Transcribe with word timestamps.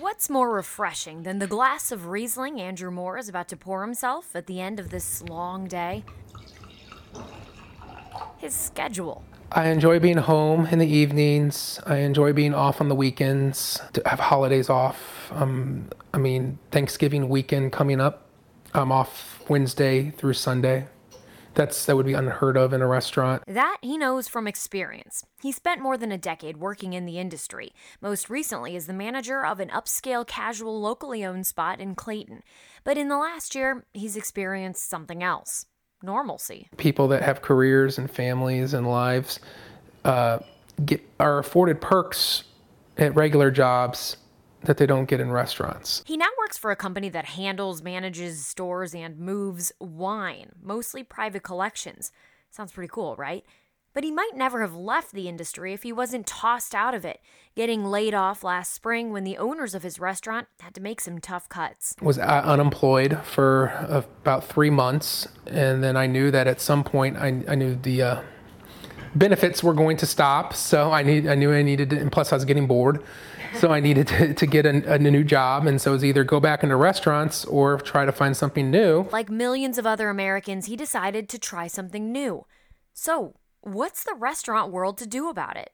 What's 0.00 0.28
more 0.28 0.50
refreshing 0.50 1.22
than 1.22 1.38
the 1.38 1.46
glass 1.46 1.90
of 1.90 2.08
Riesling 2.08 2.60
Andrew 2.60 2.90
Moore 2.90 3.16
is 3.16 3.30
about 3.30 3.48
to 3.48 3.56
pour 3.56 3.80
himself 3.82 4.34
at 4.34 4.46
the 4.46 4.60
end 4.60 4.78
of 4.78 4.90
this 4.90 5.22
long 5.22 5.68
day? 5.68 6.04
His 8.36 8.54
schedule. 8.54 9.24
I 9.52 9.68
enjoy 9.68 9.98
being 9.98 10.18
home 10.18 10.66
in 10.66 10.80
the 10.80 10.86
evenings. 10.86 11.80
I 11.86 11.98
enjoy 11.98 12.34
being 12.34 12.52
off 12.52 12.80
on 12.82 12.88
the 12.88 12.94
weekends, 12.94 13.80
to 13.94 14.02
have 14.04 14.20
holidays 14.20 14.68
off. 14.68 15.32
Um, 15.32 15.88
I 16.12 16.18
mean, 16.18 16.58
Thanksgiving 16.70 17.30
weekend 17.30 17.72
coming 17.72 17.98
up, 17.98 18.26
I'm 18.74 18.92
off 18.92 19.42
Wednesday 19.48 20.10
through 20.10 20.34
Sunday. 20.34 20.88
That's 21.56 21.86
that 21.86 21.96
would 21.96 22.06
be 22.06 22.12
unheard 22.12 22.56
of 22.56 22.72
in 22.72 22.82
a 22.82 22.86
restaurant. 22.86 23.42
That 23.46 23.78
he 23.80 23.96
knows 23.96 24.28
from 24.28 24.46
experience. 24.46 25.24
He 25.42 25.50
spent 25.50 25.80
more 25.80 25.96
than 25.96 26.12
a 26.12 26.18
decade 26.18 26.58
working 26.58 26.92
in 26.92 27.06
the 27.06 27.18
industry, 27.18 27.72
most 28.00 28.28
recently 28.30 28.76
as 28.76 28.86
the 28.86 28.92
manager 28.92 29.44
of 29.44 29.58
an 29.58 29.70
upscale 29.70 30.26
casual 30.26 30.80
locally 30.80 31.24
owned 31.24 31.46
spot 31.46 31.80
in 31.80 31.94
Clayton. 31.94 32.42
But 32.84 32.98
in 32.98 33.08
the 33.08 33.16
last 33.16 33.54
year, 33.54 33.86
he's 33.94 34.16
experienced 34.16 34.88
something 34.88 35.22
else 35.22 35.66
normalcy. 36.02 36.68
People 36.76 37.08
that 37.08 37.22
have 37.22 37.40
careers 37.40 37.96
and 37.96 38.10
families 38.10 38.74
and 38.74 38.86
lives 38.86 39.40
uh, 40.04 40.38
get, 40.84 41.02
are 41.18 41.38
afforded 41.38 41.80
perks 41.80 42.44
at 42.98 43.14
regular 43.14 43.50
jobs 43.50 44.18
that 44.66 44.76
they 44.76 44.86
don't 44.86 45.06
get 45.06 45.20
in 45.20 45.30
restaurants. 45.32 46.02
He 46.06 46.16
now 46.16 46.28
works 46.38 46.58
for 46.58 46.70
a 46.70 46.76
company 46.76 47.08
that 47.08 47.24
handles, 47.24 47.82
manages 47.82 48.46
stores, 48.46 48.94
and 48.94 49.18
moves 49.18 49.72
wine, 49.80 50.52
mostly 50.62 51.02
private 51.02 51.42
collections. 51.42 52.12
Sounds 52.50 52.72
pretty 52.72 52.90
cool, 52.92 53.16
right? 53.16 53.44
But 53.94 54.04
he 54.04 54.10
might 54.10 54.32
never 54.34 54.60
have 54.60 54.76
left 54.76 55.12
the 55.12 55.26
industry 55.26 55.72
if 55.72 55.82
he 55.82 55.90
wasn't 55.90 56.26
tossed 56.26 56.74
out 56.74 56.94
of 56.94 57.06
it, 57.06 57.18
getting 57.54 57.82
laid 57.82 58.12
off 58.12 58.44
last 58.44 58.74
spring 58.74 59.10
when 59.10 59.24
the 59.24 59.38
owners 59.38 59.74
of 59.74 59.82
his 59.82 59.98
restaurant 59.98 60.48
had 60.60 60.74
to 60.74 60.82
make 60.82 61.00
some 61.00 61.18
tough 61.18 61.48
cuts. 61.48 61.94
Was 62.02 62.18
uh, 62.18 62.42
unemployed 62.44 63.18
for 63.24 63.68
about 63.88 64.44
three 64.44 64.68
months, 64.68 65.28
and 65.46 65.82
then 65.82 65.96
I 65.96 66.06
knew 66.06 66.30
that 66.30 66.46
at 66.46 66.60
some 66.60 66.84
point 66.84 67.16
I, 67.16 67.42
I 67.48 67.54
knew 67.54 67.74
the 67.74 68.02
uh, 68.02 68.22
benefits 69.14 69.64
were 69.64 69.72
going 69.72 69.96
to 69.96 70.06
stop. 70.06 70.52
So 70.52 70.92
I 70.92 71.02
need 71.02 71.26
I 71.26 71.34
knew 71.34 71.52
I 71.52 71.62
needed 71.62 71.88
to, 71.90 71.96
and 71.98 72.12
plus 72.12 72.32
I 72.32 72.36
was 72.36 72.44
getting 72.44 72.66
bored 72.66 73.02
so 73.54 73.72
I 73.72 73.80
needed 73.80 74.08
to, 74.08 74.34
to 74.34 74.46
get 74.46 74.66
a, 74.66 74.94
a, 74.94 74.98
new 74.98 75.24
job. 75.24 75.66
And 75.66 75.80
so 75.80 75.90
it 75.90 75.94
was 75.94 76.04
either 76.04 76.24
go 76.24 76.40
back 76.40 76.62
into 76.62 76.76
restaurants 76.76 77.44
or 77.44 77.78
try 77.78 78.04
to 78.04 78.12
find 78.12 78.36
something 78.36 78.70
new. 78.70 79.08
Like 79.12 79.30
millions 79.30 79.78
of 79.78 79.86
other 79.86 80.08
Americans, 80.08 80.66
he 80.66 80.76
decided 80.76 81.28
to 81.30 81.38
try 81.38 81.66
something 81.66 82.12
new. 82.12 82.46
So, 82.94 83.34
what's 83.60 84.04
the 84.04 84.14
restaurant 84.14 84.72
world 84.72 84.98
to 84.98 85.06
do 85.06 85.28
about 85.28 85.56
it? 85.56 85.70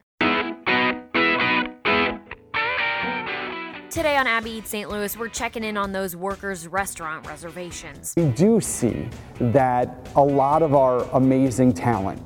Today 3.92 4.16
on 4.16 4.26
Abby 4.26 4.52
Eats 4.52 4.70
St. 4.70 4.88
Louis, 4.88 5.14
we're 5.18 5.28
checking 5.28 5.62
in 5.62 5.76
on 5.76 5.92
those 5.92 6.16
workers' 6.16 6.66
restaurant 6.66 7.26
reservations. 7.26 8.14
We 8.16 8.24
do 8.30 8.58
see 8.58 9.06
that 9.38 10.08
a 10.16 10.22
lot 10.22 10.62
of 10.62 10.74
our 10.74 11.02
amazing 11.12 11.74
talent 11.74 12.22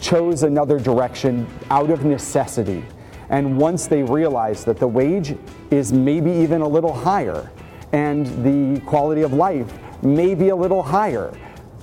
chose 0.00 0.42
another 0.42 0.80
direction 0.80 1.46
out 1.70 1.90
of 1.90 2.04
necessity 2.04 2.82
and 3.30 3.56
once 3.56 3.86
they 3.86 4.02
realize 4.02 4.64
that 4.64 4.78
the 4.78 4.86
wage 4.86 5.36
is 5.70 5.92
maybe 5.92 6.30
even 6.30 6.60
a 6.60 6.68
little 6.68 6.92
higher 6.92 7.50
and 7.92 8.26
the 8.44 8.80
quality 8.82 9.22
of 9.22 9.32
life 9.32 9.72
may 10.02 10.34
be 10.34 10.48
a 10.50 10.56
little 10.56 10.82
higher, 10.82 11.32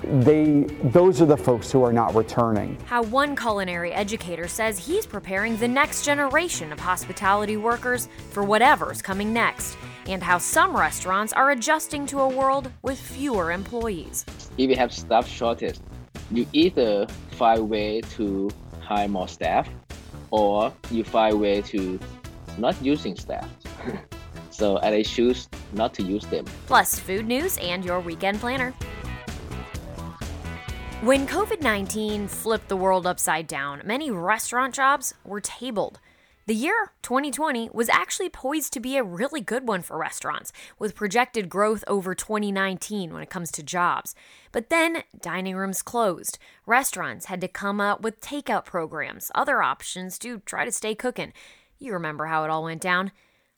they 0.02 0.62
those 0.84 1.20
are 1.20 1.26
the 1.26 1.36
folks 1.36 1.72
who 1.72 1.82
are 1.82 1.92
not 1.92 2.14
returning. 2.14 2.78
How 2.86 3.02
one 3.02 3.34
culinary 3.34 3.92
educator 3.92 4.46
says 4.46 4.78
he's 4.78 5.06
preparing 5.06 5.56
the 5.56 5.66
next 5.66 6.04
generation 6.04 6.72
of 6.72 6.78
hospitality 6.78 7.56
workers 7.56 8.08
for 8.30 8.44
whatever's 8.44 9.02
coming 9.02 9.32
next, 9.32 9.76
and 10.06 10.22
how 10.22 10.38
some 10.38 10.76
restaurants 10.76 11.32
are 11.32 11.50
adjusting 11.50 12.06
to 12.06 12.20
a 12.20 12.28
world 12.28 12.70
with 12.82 12.98
fewer 12.98 13.50
employees. 13.50 14.24
If 14.56 14.70
you 14.70 14.76
have 14.76 14.92
staff 14.92 15.26
shortage, 15.26 15.78
you 16.30 16.46
either 16.52 17.06
find 17.32 17.60
a 17.60 17.64
way 17.64 18.00
to 18.16 18.50
hire 18.80 19.08
more 19.08 19.28
staff 19.28 19.68
or 20.30 20.72
you 20.90 21.04
find 21.04 21.40
way 21.40 21.62
to 21.62 21.98
not 22.58 22.80
using 22.82 23.16
staff. 23.16 23.48
so 24.50 24.78
I 24.78 25.02
choose 25.02 25.48
not 25.72 25.94
to 25.94 26.02
use 26.02 26.24
them. 26.26 26.44
Plus, 26.66 26.98
food 26.98 27.26
news 27.26 27.58
and 27.58 27.84
your 27.84 28.00
weekend 28.00 28.40
planner. 28.40 28.72
When 31.02 31.28
COVID 31.28 31.62
19 31.62 32.26
flipped 32.26 32.68
the 32.68 32.76
world 32.76 33.06
upside 33.06 33.46
down, 33.46 33.82
many 33.84 34.10
restaurant 34.10 34.74
jobs 34.74 35.14
were 35.24 35.40
tabled. 35.40 36.00
The 36.48 36.54
year 36.54 36.92
2020 37.02 37.68
was 37.74 37.90
actually 37.90 38.30
poised 38.30 38.72
to 38.72 38.80
be 38.80 38.96
a 38.96 39.04
really 39.04 39.42
good 39.42 39.68
one 39.68 39.82
for 39.82 39.98
restaurants, 39.98 40.50
with 40.78 40.94
projected 40.94 41.50
growth 41.50 41.84
over 41.86 42.14
2019 42.14 43.12
when 43.12 43.22
it 43.22 43.28
comes 43.28 43.50
to 43.50 43.62
jobs. 43.62 44.14
But 44.50 44.70
then 44.70 45.02
dining 45.20 45.56
rooms 45.56 45.82
closed. 45.82 46.38
Restaurants 46.64 47.26
had 47.26 47.42
to 47.42 47.48
come 47.48 47.82
up 47.82 48.00
with 48.00 48.22
takeout 48.22 48.64
programs, 48.64 49.30
other 49.34 49.60
options 49.60 50.18
to 50.20 50.38
try 50.46 50.64
to 50.64 50.72
stay 50.72 50.94
cooking. 50.94 51.34
You 51.78 51.92
remember 51.92 52.24
how 52.24 52.44
it 52.44 52.50
all 52.50 52.64
went 52.64 52.80
down. 52.80 53.12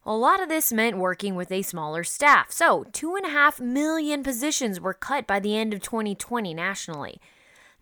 A 0.04 0.12
lot 0.12 0.42
of 0.42 0.48
this 0.48 0.72
meant 0.72 0.98
working 0.98 1.36
with 1.36 1.52
a 1.52 1.62
smaller 1.62 2.02
staff, 2.02 2.50
so 2.50 2.86
2.5 2.90 3.60
million 3.60 4.24
positions 4.24 4.80
were 4.80 4.94
cut 4.94 5.28
by 5.28 5.38
the 5.38 5.56
end 5.56 5.72
of 5.72 5.80
2020 5.80 6.52
nationally. 6.54 7.20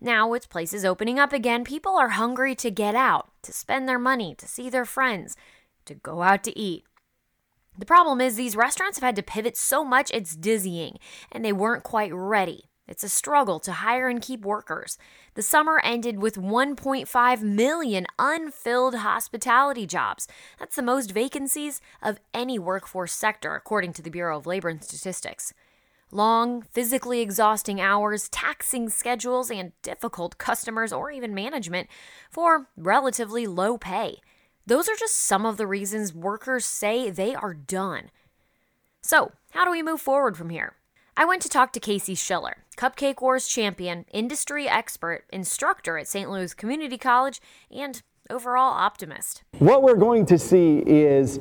Now, 0.01 0.29
with 0.29 0.49
places 0.49 0.85
opening 0.85 1.19
up 1.19 1.33
again, 1.33 1.63
people 1.63 1.95
are 1.95 2.09
hungry 2.09 2.55
to 2.55 2.71
get 2.71 2.95
out, 2.95 3.29
to 3.43 3.51
spend 3.51 3.87
their 3.87 3.99
money, 3.99 4.33
to 4.35 4.47
see 4.47 4.69
their 4.69 4.85
friends, 4.85 5.35
to 5.85 5.93
go 5.93 6.21
out 6.21 6.43
to 6.45 6.57
eat. 6.57 6.85
The 7.77 7.85
problem 7.85 8.21
is, 8.21 8.35
these 8.35 8.55
restaurants 8.55 8.97
have 8.97 9.05
had 9.05 9.15
to 9.17 9.23
pivot 9.23 9.57
so 9.57 9.83
much 9.83 10.11
it's 10.11 10.35
dizzying, 10.35 10.99
and 11.31 11.43
they 11.43 11.53
weren't 11.53 11.83
quite 11.83 12.13
ready. 12.13 12.65
It's 12.89 13.03
a 13.03 13.09
struggle 13.09 13.59
to 13.59 13.71
hire 13.71 14.07
and 14.07 14.19
keep 14.19 14.41
workers. 14.41 14.97
The 15.35 15.43
summer 15.43 15.79
ended 15.83 16.21
with 16.21 16.35
1.5 16.35 17.41
million 17.41 18.07
unfilled 18.17 18.95
hospitality 18.95 19.85
jobs. 19.85 20.27
That's 20.57 20.75
the 20.75 20.81
most 20.81 21.11
vacancies 21.11 21.81
of 22.01 22.19
any 22.33 22.57
workforce 22.57 23.13
sector, 23.13 23.53
according 23.53 23.93
to 23.93 24.01
the 24.01 24.09
Bureau 24.09 24.37
of 24.37 24.47
Labor 24.47 24.69
and 24.69 24.83
Statistics. 24.83 25.53
Long, 26.11 26.63
physically 26.71 27.21
exhausting 27.21 27.79
hours, 27.79 28.29
taxing 28.29 28.89
schedules, 28.89 29.51
and 29.51 29.73
difficult 29.83 30.37
customers 30.37 30.91
or 30.91 31.11
even 31.11 31.35
management 31.35 31.87
for 32.31 32.67
relatively 32.75 33.45
low 33.45 33.77
pay. 33.77 34.17
Those 34.65 34.89
are 34.89 34.95
just 34.95 35.15
some 35.15 35.45
of 35.45 35.57
the 35.57 35.67
reasons 35.67 36.13
workers 36.13 36.65
say 36.65 37.09
they 37.09 37.35
are 37.35 37.53
done. 37.53 38.09
So, 39.01 39.31
how 39.51 39.65
do 39.65 39.71
we 39.71 39.83
move 39.83 40.01
forward 40.01 40.35
from 40.35 40.49
here? 40.49 40.75
I 41.15 41.25
went 41.25 41.41
to 41.43 41.49
talk 41.49 41.73
to 41.73 41.79
Casey 41.79 42.15
Shiller, 42.15 42.65
Cupcake 42.77 43.21
Wars 43.21 43.47
champion, 43.47 44.05
industry 44.11 44.67
expert, 44.69 45.25
instructor 45.31 45.97
at 45.97 46.07
St. 46.07 46.29
Louis 46.29 46.53
Community 46.53 46.97
College, 46.97 47.41
and 47.69 48.01
overall 48.29 48.73
optimist. 48.73 49.43
What 49.57 49.83
we're 49.83 49.95
going 49.95 50.25
to 50.27 50.37
see 50.37 50.79
is 50.85 51.39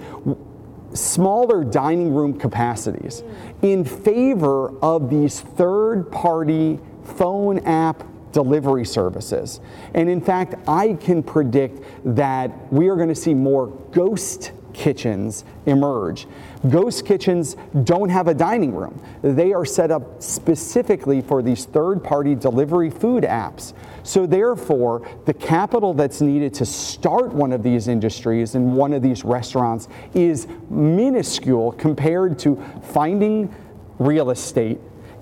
smaller 0.94 1.64
dining 1.64 2.14
room 2.14 2.38
capacities 2.38 3.22
in 3.62 3.84
favor 3.84 4.76
of 4.82 5.10
these 5.10 5.40
third 5.40 6.10
party 6.10 6.78
phone 7.04 7.58
app 7.60 8.04
delivery 8.32 8.84
services. 8.84 9.60
And 9.94 10.08
in 10.08 10.20
fact, 10.20 10.54
I 10.68 10.94
can 10.94 11.22
predict 11.22 11.82
that 12.16 12.72
we 12.72 12.88
are 12.88 12.96
going 12.96 13.08
to 13.08 13.14
see 13.14 13.34
more 13.34 13.68
ghost 13.90 14.52
kitchens 14.72 15.44
emerge. 15.66 16.26
Ghost 16.68 17.06
kitchens 17.06 17.56
don't 17.84 18.08
have 18.08 18.26
a 18.26 18.34
dining 18.34 18.74
room. 18.74 19.00
They 19.22 19.52
are 19.52 19.64
set 19.64 19.90
up 19.90 20.22
specifically 20.22 21.20
for 21.20 21.40
these 21.42 21.66
third 21.66 22.02
party 22.02 22.34
delivery 22.34 22.90
food 22.90 23.22
apps. 23.22 23.74
So, 24.02 24.26
therefore, 24.26 25.08
the 25.26 25.34
capital 25.34 25.94
that's 25.94 26.20
needed 26.20 26.54
to 26.54 26.66
start 26.66 27.32
one 27.32 27.52
of 27.52 27.62
these 27.62 27.86
industries 27.86 28.54
and 28.54 28.74
one 28.74 28.92
of 28.92 29.02
these 29.02 29.24
restaurants 29.24 29.88
is 30.14 30.48
minuscule 30.68 31.72
compared 31.72 32.38
to 32.40 32.56
finding 32.82 33.54
real 33.98 34.30
estate, 34.30 34.80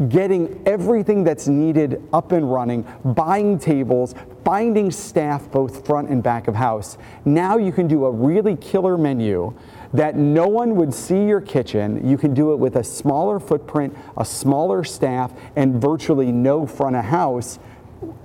getting 0.08 0.62
everything 0.66 1.24
that's 1.24 1.48
needed 1.48 2.02
up 2.12 2.32
and 2.32 2.50
running, 2.50 2.86
buying 3.04 3.58
tables, 3.58 4.14
finding 4.44 4.90
staff 4.90 5.50
both 5.50 5.86
front 5.86 6.08
and 6.08 6.22
back 6.22 6.48
of 6.48 6.54
house. 6.54 6.98
Now 7.24 7.56
you 7.56 7.72
can 7.72 7.88
do 7.88 8.04
a 8.04 8.10
really 8.10 8.56
killer 8.56 8.98
menu 8.98 9.54
that 9.92 10.16
no 10.16 10.46
one 10.46 10.76
would 10.76 10.92
see 10.92 11.24
your 11.24 11.40
kitchen. 11.40 12.06
You 12.08 12.18
can 12.18 12.34
do 12.34 12.52
it 12.52 12.56
with 12.56 12.76
a 12.76 12.84
smaller 12.84 13.40
footprint, 13.40 13.96
a 14.16 14.24
smaller 14.24 14.84
staff, 14.84 15.32
and 15.56 15.80
virtually 15.80 16.32
no 16.32 16.66
front 16.66 16.96
of 16.96 17.04
house 17.04 17.58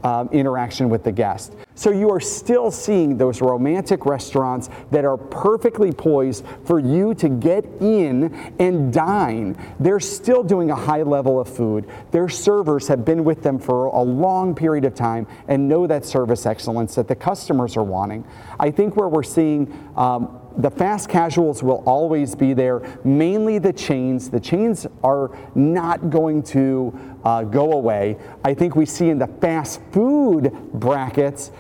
um, 0.04 0.30
interaction 0.32 0.90
with 0.90 1.04
the 1.04 1.12
guest. 1.12 1.54
So 1.76 1.90
you 1.90 2.10
are 2.12 2.20
still 2.20 2.70
seeing 2.70 3.18
those 3.18 3.42
romantic 3.42 4.06
restaurants 4.06 4.70
that 4.92 5.06
are 5.06 5.18
perfectly 5.18 5.92
poised 5.92 6.46
for 6.66 6.80
you 6.80 7.14
to 7.16 7.30
get 7.30 7.66
in 7.80 8.54
and 8.60 8.92
dine. 8.94 9.58
They're 9.80 10.00
still 10.00 10.44
doing 10.44 10.70
a 10.70 10.76
high 10.76 11.04
level 11.04 11.40
of 11.40 11.48
food. 11.48 11.90
Their 12.12 12.30
servers 12.30 12.88
have 12.88 13.06
been 13.06 13.24
with 13.24 13.42
them 13.42 13.58
for 13.58 13.86
a 13.86 14.02
long 14.02 14.54
period 14.54 14.86
of 14.86 14.96
time 14.96 15.28
and 15.48 15.68
know 15.68 15.88
that 15.88 16.06
service 16.06 16.46
excellence 16.46 16.96
that 16.96 17.08
the 17.08 17.16
customers 17.16 17.78
are 17.78 17.84
wanting. 17.84 18.26
I 18.60 18.70
think 18.72 18.96
where 18.96 19.08
we're 19.08 19.24
seeing 19.24 19.72
um, 19.96 20.41
the 20.58 20.70
fast 20.70 21.10
casuals 21.10 21.64
will 21.64 21.84
always 21.86 22.36
be 22.36 22.54
there, 22.54 22.82
mainly 23.04 23.58
the 23.60 23.74
chains. 23.74 24.30
The 24.30 24.40
chains 24.40 24.86
are 25.04 25.32
not 25.56 26.10
going 26.10 26.44
to 26.44 27.18
uh, 27.24 27.44
go 27.44 27.72
away. 27.74 28.18
I 28.44 28.54
think 28.54 28.76
we 28.76 28.86
see 28.86 29.10
in 29.10 29.18
the 29.20 29.28
fast 29.28 29.82
food 29.92 30.52
brackets, 30.74 31.52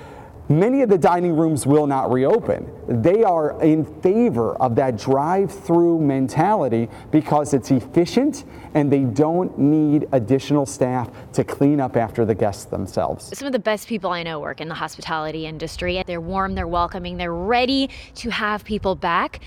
Many 0.52 0.82
of 0.82 0.90
the 0.90 0.98
dining 0.98 1.38
rooms 1.38 1.66
will 1.66 1.88
not 1.88 2.12
reopen. 2.12 2.70
They 3.02 3.24
are 3.24 3.62
in 3.62 3.86
favor 4.02 4.58
of 4.58 4.76
that 4.76 4.98
drive 4.98 5.50
through 5.50 6.02
mentality 6.02 6.90
because 7.10 7.54
it's 7.54 7.72
efficient 7.72 8.44
and 8.74 8.92
they 8.92 9.06
don't 9.06 9.58
need 9.58 10.10
additional 10.12 10.66
staff 10.66 11.10
to 11.32 11.46
clean 11.46 11.80
up 11.80 11.96
after 11.96 12.26
the 12.26 12.36
guests 12.36 12.66
themselves. 12.66 13.38
Some 13.38 13.46
of 13.46 13.54
the 13.54 13.60
best 13.60 13.88
people 13.88 14.10
I 14.10 14.24
know 14.24 14.42
work 14.42 14.60
in 14.60 14.68
the 14.68 14.76
hospitality 14.76 15.46
industry. 15.46 16.04
They're 16.06 16.20
warm, 16.20 16.54
they're 16.54 16.68
welcoming, 16.68 17.16
they're 17.16 17.34
ready 17.34 17.90
to 18.16 18.30
have 18.30 18.66
people 18.66 18.96
back. 18.96 19.40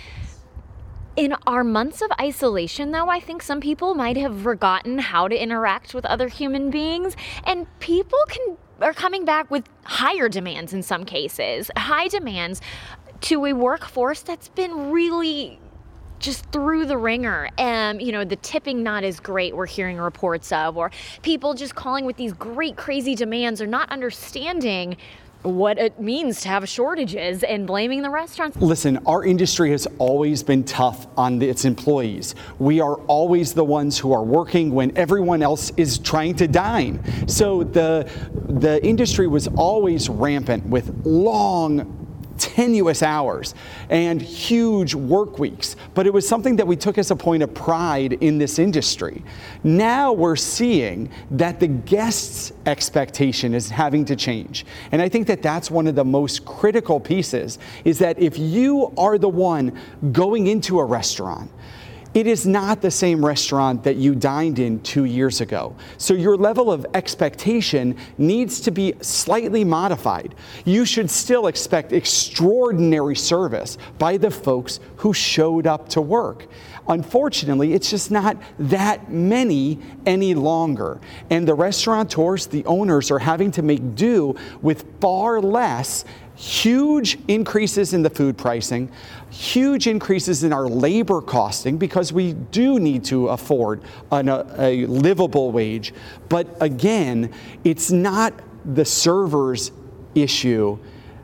In 1.17 1.35
our 1.47 1.62
months 1.65 2.01
of 2.01 2.11
isolation, 2.19 2.93
though, 2.93 3.11
I 3.11 3.21
think 3.21 3.43
some 3.43 3.61
people 3.61 3.95
might 3.95 4.17
have 4.17 4.41
forgotten 4.41 4.99
how 4.99 5.29
to 5.29 5.37
interact 5.37 5.93
with 5.93 6.06
other 6.06 6.29
human 6.29 6.71
beings, 6.71 7.15
and 7.45 7.67
people 7.79 8.19
can 8.29 8.56
are 8.81 8.93
coming 8.93 9.25
back 9.25 9.50
with 9.50 9.65
higher 9.85 10.29
demands 10.29 10.73
in 10.73 10.82
some 10.82 11.05
cases, 11.05 11.71
high 11.76 12.09
demands 12.09 12.61
to 13.23 13.44
a 13.47 13.53
workforce 13.53 14.23
that's 14.23 14.49
been 14.49 14.91
really 14.91 15.59
just 16.19 16.47
through 16.53 16.87
the 16.87 16.97
ringer. 16.97 17.49
Um, 17.59 18.00
you 18.00 18.12
know, 18.12 18.25
the 18.25 18.37
tipping 18.37 18.82
not 18.82 19.05
as 19.05 19.21
great 19.21 19.55
we're 19.55 19.67
hearing 19.67 19.99
reports 19.99 20.53
of, 20.53 20.76
or 20.76 20.91
people 21.23 21.55
just 21.55 21.75
calling 21.75 22.05
with 22.05 22.17
these 22.17 22.32
great 22.32 22.76
crazy 22.76 23.15
demands 23.15 23.61
or 23.61 23.67
not 23.67 23.91
understanding 23.91 24.97
what 25.44 25.79
it 25.79 26.00
means 26.00 26.41
to 26.41 26.49
have 26.49 26.69
shortages 26.69 27.43
and 27.43 27.67
blaming 27.67 28.02
the 28.02 28.11
restaurants. 28.11 28.56
Listen, 28.56 28.99
our 29.06 29.25
industry 29.25 29.70
has 29.70 29.87
always 29.99 30.43
been 30.43 30.64
tough 30.64 31.06
on 31.17 31.41
its 31.43 31.64
employees. 31.64 32.35
We 32.58 32.81
are 32.81 32.94
always 33.06 33.52
the 33.52 33.64
ones 33.64 33.99
who 33.99 34.12
are 34.12 34.23
working 34.23 34.73
when 34.73 34.96
everyone 34.96 35.43
else 35.43 35.70
is 35.76 35.99
trying 35.99 36.35
to 36.37 36.49
dine. 36.49 37.02
So 37.29 37.62
the 37.62 38.11
the 38.49 38.85
industry 38.85 39.26
was 39.26 39.49
always 39.49 40.08
rampant 40.08 40.67
with 40.67 41.05
long 41.05 42.04
tenuous 42.38 43.02
hours 43.02 43.54
and 43.88 44.20
huge 44.20 44.94
work 44.94 45.38
weeks, 45.38 45.76
but 45.94 46.06
it 46.06 46.12
was 46.12 46.26
something 46.26 46.56
that 46.56 46.66
we 46.66 46.76
took 46.76 46.98
as 46.98 47.10
a 47.10 47.16
point 47.16 47.42
of 47.42 47.52
pride 47.54 48.14
in 48.14 48.38
this 48.38 48.58
industry. 48.58 49.22
Now 49.62 50.12
we're 50.12 50.36
seeing 50.36 51.10
that 51.32 51.60
the 51.60 51.69
guest's 51.69 52.52
expectation 52.66 53.54
is 53.54 53.70
having 53.70 54.04
to 54.06 54.16
change. 54.16 54.66
And 54.92 55.00
I 55.00 55.08
think 55.08 55.26
that 55.26 55.42
that's 55.42 55.70
one 55.70 55.86
of 55.86 55.94
the 55.94 56.04
most 56.04 56.44
critical 56.44 57.00
pieces 57.00 57.58
is 57.84 57.98
that 57.98 58.19
if 58.19 58.38
you 58.38 58.92
are 58.96 59.19
the 59.19 59.28
one 59.28 59.78
going 60.12 60.46
into 60.46 60.81
a 60.81 60.84
restaurant, 60.84 61.50
it 62.14 62.28
is 62.28 62.46
not 62.46 62.81
the 62.81 62.90
same 62.90 63.25
restaurant 63.25 63.82
that 63.82 63.96
you 63.96 64.14
dined 64.14 64.61
in 64.61 64.81
two 64.81 65.05
years 65.05 65.40
ago. 65.40 65.75
So 65.99 66.14
your 66.14 66.37
level 66.37 66.70
of 66.70 66.87
expectation 66.94 67.96
needs 68.19 68.61
to 68.61 68.70
be 68.70 68.94
slightly 69.00 69.64
modified. 69.64 70.37
You 70.64 70.84
should 70.84 71.11
still 71.11 71.49
expect 71.49 71.93
extraordinary 71.93 73.16
service 73.16 73.78
by 73.99 74.16
the 74.16 74.31
folks 74.31 74.78
who 74.96 75.12
showed 75.12 75.66
up 75.66 75.88
to 75.90 76.00
work. 76.00 76.46
Unfortunately, 76.88 77.72
it's 77.72 77.90
just 77.90 78.10
not 78.10 78.36
that 78.58 79.10
many 79.10 79.78
any 80.04 80.34
longer. 80.34 81.00
And 81.31 81.48
the 81.48 81.54
restaurateurs, 81.54 82.46
the 82.46 82.64
owners, 82.66 83.10
are 83.10 83.19
having 83.19 83.50
to 83.52 83.62
make 83.62 83.94
do 83.94 84.36
with 84.60 84.84
far 85.00 85.40
less 85.40 86.04
huge 86.36 87.16
increases 87.28 87.94
in 87.94 88.02
the 88.02 88.10
food 88.10 88.36
pricing, 88.36 88.90
huge 89.31 89.86
increases 89.86 90.42
in 90.44 90.52
our 90.52 90.66
labor 90.66 91.20
costing 91.20 91.78
because 91.78 92.12
we 92.12 92.32
do 92.32 92.81
need 92.81 93.04
to 93.04 93.28
afford 93.28 93.82
an, 94.10 94.28
a, 94.28 94.44
a 94.58 94.86
livable 94.86 95.52
wage. 95.52 95.94
But 96.28 96.48
again, 96.60 97.32
it's 97.62 97.90
not 97.90 98.34
the 98.64 98.84
server's 98.84 99.70
issue 100.14 100.78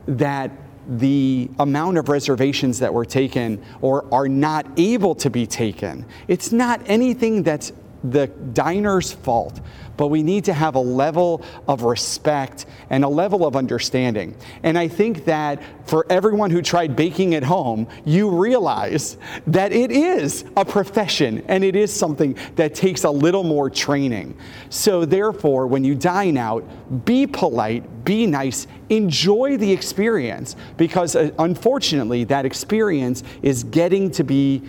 that 0.06 0.50
the 0.88 1.48
amount 1.58 1.98
of 1.98 2.08
reservations 2.08 2.78
that 2.78 2.92
were 2.92 3.04
taken 3.04 3.62
or 3.80 4.04
are 4.12 4.28
not 4.28 4.66
able 4.76 5.14
to 5.16 5.30
be 5.30 5.46
taken. 5.46 6.04
It's 6.28 6.52
not 6.52 6.80
anything 6.86 7.42
that's 7.42 7.72
the 8.02 8.28
diner's 8.28 9.12
fault, 9.12 9.60
but 10.00 10.08
we 10.08 10.22
need 10.22 10.46
to 10.46 10.54
have 10.54 10.76
a 10.76 10.80
level 10.80 11.44
of 11.68 11.82
respect 11.82 12.64
and 12.88 13.04
a 13.04 13.08
level 13.08 13.46
of 13.46 13.54
understanding. 13.54 14.34
And 14.62 14.78
I 14.78 14.88
think 14.88 15.26
that 15.26 15.62
for 15.86 16.06
everyone 16.08 16.50
who 16.50 16.62
tried 16.62 16.96
baking 16.96 17.34
at 17.34 17.42
home, 17.42 17.86
you 18.06 18.30
realize 18.30 19.18
that 19.46 19.72
it 19.74 19.90
is 19.90 20.46
a 20.56 20.64
profession 20.64 21.44
and 21.48 21.62
it 21.62 21.76
is 21.76 21.92
something 21.92 22.34
that 22.56 22.74
takes 22.74 23.04
a 23.04 23.10
little 23.10 23.44
more 23.44 23.68
training. 23.68 24.38
So, 24.70 25.04
therefore, 25.04 25.66
when 25.66 25.84
you 25.84 25.94
dine 25.94 26.38
out, 26.38 26.64
be 27.04 27.26
polite, 27.26 28.02
be 28.02 28.24
nice, 28.24 28.68
enjoy 28.88 29.58
the 29.58 29.70
experience 29.70 30.56
because 30.78 31.14
uh, 31.14 31.30
unfortunately, 31.38 32.24
that 32.24 32.46
experience 32.46 33.22
is 33.42 33.64
getting 33.64 34.10
to 34.12 34.24
be 34.24 34.62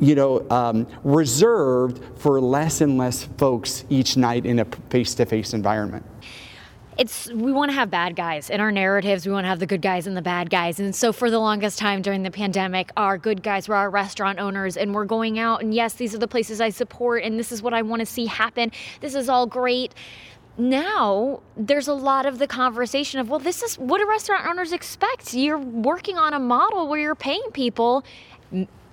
you 0.00 0.14
know, 0.14 0.48
um, 0.50 0.86
reserved 1.04 2.02
for 2.18 2.40
less 2.40 2.80
and 2.80 2.98
less 2.98 3.24
folks 3.38 3.84
each 3.88 4.16
night 4.16 4.46
in 4.46 4.58
a 4.58 4.64
face-to-face 4.64 5.54
environment. 5.54 6.04
It's 6.98 7.28
we 7.32 7.52
want 7.52 7.70
to 7.70 7.74
have 7.74 7.90
bad 7.90 8.16
guys 8.16 8.50
in 8.50 8.60
our 8.60 8.70
narratives. 8.70 9.26
We 9.26 9.32
want 9.32 9.44
to 9.44 9.48
have 9.48 9.60
the 9.60 9.66
good 9.66 9.80
guys 9.80 10.06
and 10.06 10.14
the 10.14 10.22
bad 10.22 10.50
guys. 10.50 10.78
And 10.78 10.94
so 10.94 11.10
for 11.12 11.30
the 11.30 11.38
longest 11.38 11.78
time 11.78 12.02
during 12.02 12.22
the 12.22 12.30
pandemic 12.30 12.90
our 12.98 13.16
good 13.16 13.42
guys 13.42 13.66
were 13.66 13.76
our 13.76 13.88
restaurant 13.88 14.38
owners 14.38 14.76
and 14.76 14.94
we're 14.94 15.06
going 15.06 15.38
out. 15.38 15.62
And 15.62 15.72
yes 15.72 15.94
these 15.94 16.14
are 16.14 16.18
the 16.18 16.28
places 16.28 16.60
i 16.60 16.68
support 16.68 17.24
and 17.24 17.38
this 17.38 17.50
is 17.50 17.62
what 17.62 17.72
i 17.72 17.80
want 17.80 18.00
to 18.00 18.06
see 18.06 18.26
happen. 18.26 18.70
This 19.00 19.14
is 19.14 19.30
all 19.30 19.46
great. 19.46 19.94
Now 20.58 21.40
there's 21.56 21.88
a 21.88 21.94
lot 21.94 22.26
of 22.26 22.38
the 22.38 22.46
conversation 22.46 23.20
of 23.20 23.30
well 23.30 23.38
this 23.38 23.62
is 23.62 23.78
what 23.78 23.98
do 23.98 24.06
restaurant 24.06 24.46
owners 24.46 24.72
expect? 24.72 25.32
You're 25.32 25.58
working 25.58 26.18
on 26.18 26.34
a 26.34 26.38
model 26.38 26.88
where 26.88 27.00
you're 27.00 27.14
paying 27.14 27.50
people 27.54 28.04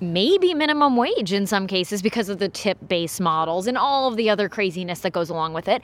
maybe 0.01 0.53
minimum 0.53 0.95
wage 0.95 1.33
in 1.33 1.45
some 1.45 1.67
cases 1.67 2.01
because 2.01 2.29
of 2.29 2.39
the 2.39 2.49
tip 2.49 2.77
based 2.87 3.19
models 3.19 3.67
and 3.67 3.77
all 3.77 4.07
of 4.07 4.15
the 4.15 4.29
other 4.29 4.49
craziness 4.49 4.99
that 5.01 5.11
goes 5.11 5.29
along 5.29 5.53
with 5.53 5.67
it. 5.67 5.81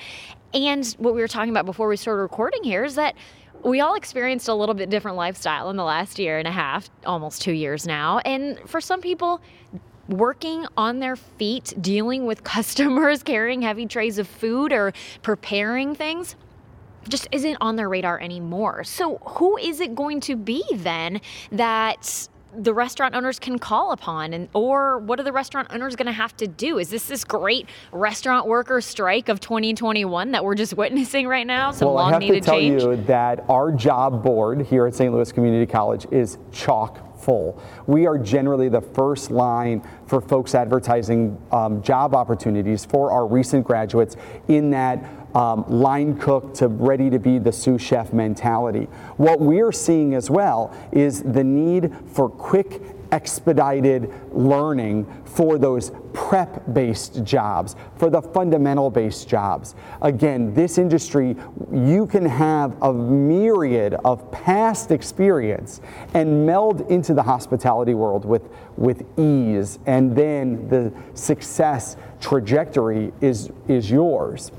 And 0.53 0.85
what 0.99 1.13
we 1.13 1.21
were 1.21 1.27
talking 1.27 1.49
about 1.49 1.65
before 1.65 1.87
we 1.87 1.97
started 1.97 2.21
recording 2.21 2.63
here 2.63 2.83
is 2.83 2.95
that 2.95 3.15
we 3.63 3.81
all 3.81 3.95
experienced 3.95 4.47
a 4.47 4.53
little 4.53 4.75
bit 4.75 4.89
different 4.89 5.17
lifestyle 5.17 5.69
in 5.69 5.75
the 5.75 5.83
last 5.83 6.19
year 6.19 6.37
and 6.37 6.47
a 6.47 6.51
half, 6.51 6.89
almost 7.05 7.41
two 7.41 7.51
years 7.51 7.87
now. 7.87 8.19
And 8.19 8.59
for 8.69 8.79
some 8.79 9.01
people, 9.01 9.41
working 10.07 10.67
on 10.77 10.99
their 10.99 11.15
feet, 11.15 11.73
dealing 11.81 12.25
with 12.25 12.43
customers, 12.55 13.23
carrying 13.23 13.61
heavy 13.61 13.85
trays 13.85 14.17
of 14.17 14.27
food, 14.27 14.71
or 14.71 14.93
preparing 15.23 15.95
things 15.95 16.35
just 17.09 17.27
isn't 17.31 17.57
on 17.61 17.75
their 17.75 17.89
radar 17.89 18.19
anymore. 18.19 18.83
So, 18.83 19.17
who 19.17 19.57
is 19.57 19.79
it 19.79 19.95
going 19.95 20.21
to 20.21 20.35
be 20.35 20.63
then 20.73 21.21
that 21.51 22.27
the 22.57 22.73
restaurant 22.73 23.15
owners 23.15 23.39
can 23.39 23.59
call 23.59 23.91
upon 23.91 24.33
and 24.33 24.49
or 24.53 24.99
what 24.99 25.19
are 25.19 25.23
the 25.23 25.31
restaurant 25.31 25.67
owners 25.71 25.95
going 25.95 26.05
to 26.05 26.11
have 26.11 26.35
to 26.37 26.47
do 26.47 26.77
is 26.77 26.89
this 26.89 27.07
this 27.07 27.23
great 27.23 27.67
restaurant 27.91 28.47
worker 28.47 28.81
strike 28.81 29.29
of 29.29 29.39
2021 29.39 30.31
that 30.31 30.43
we're 30.43 30.55
just 30.55 30.75
witnessing 30.75 31.27
right 31.27 31.47
now 31.47 31.71
some 31.71 31.87
well, 31.87 31.95
long 31.95 32.09
I 32.09 32.13
have 32.13 32.21
needed 32.21 32.43
to 32.43 32.45
tell 32.45 32.59
change? 32.59 32.81
you 32.81 32.95
that 33.03 33.45
our 33.49 33.71
job 33.71 34.23
board 34.23 34.61
here 34.61 34.87
at 34.87 34.95
St. 34.95 35.13
Louis 35.13 35.31
Community 35.31 35.65
College 35.65 36.07
is 36.11 36.37
chock 36.51 37.15
full. 37.19 37.61
We 37.87 38.05
are 38.07 38.17
generally 38.17 38.69
the 38.69 38.81
first 38.81 39.31
line 39.31 39.87
for 40.05 40.21
folks 40.21 40.53
advertising 40.53 41.41
um, 41.51 41.81
job 41.81 42.13
opportunities 42.13 42.85
for 42.85 43.11
our 43.11 43.25
recent 43.25 43.65
graduates 43.65 44.15
in 44.47 44.69
that 44.71 45.03
um, 45.35 45.65
line 45.67 46.17
cook 46.17 46.53
to 46.55 46.67
ready 46.69 47.09
to 47.09 47.19
be 47.19 47.37
the 47.37 47.51
sous 47.51 47.81
chef 47.81 48.13
mentality. 48.13 48.87
What 49.17 49.41
we're 49.41 49.73
seeing 49.73 50.15
as 50.15 50.29
well 50.29 50.75
is 50.91 51.21
the 51.21 51.43
need 51.43 51.93
for 52.07 52.29
quick 52.29 52.81
expedited 53.11 54.11
learning 54.31 55.05
for 55.25 55.57
those 55.57 55.91
prep 56.13 56.73
based 56.73 57.23
jobs, 57.23 57.75
for 57.97 58.09
the 58.09 58.21
fundamental 58.21 58.89
based 58.89 59.27
jobs. 59.27 59.75
Again, 60.01 60.53
this 60.53 60.77
industry, 60.77 61.35
you 61.71 62.07
can 62.07 62.25
have 62.25 62.81
a 62.81 62.93
myriad 62.93 63.95
of 64.05 64.31
past 64.31 64.91
experience 64.91 65.81
and 66.13 66.45
meld 66.45 66.81
into 66.89 67.13
the 67.13 67.23
hospitality 67.23 67.93
world 67.93 68.25
with, 68.25 68.49
with 68.77 69.05
ease, 69.19 69.79
and 69.85 70.15
then 70.15 70.67
the 70.69 70.93
success 71.13 71.97
trajectory 72.21 73.11
is, 73.21 73.51
is 73.67 73.91
yours. 73.91 74.51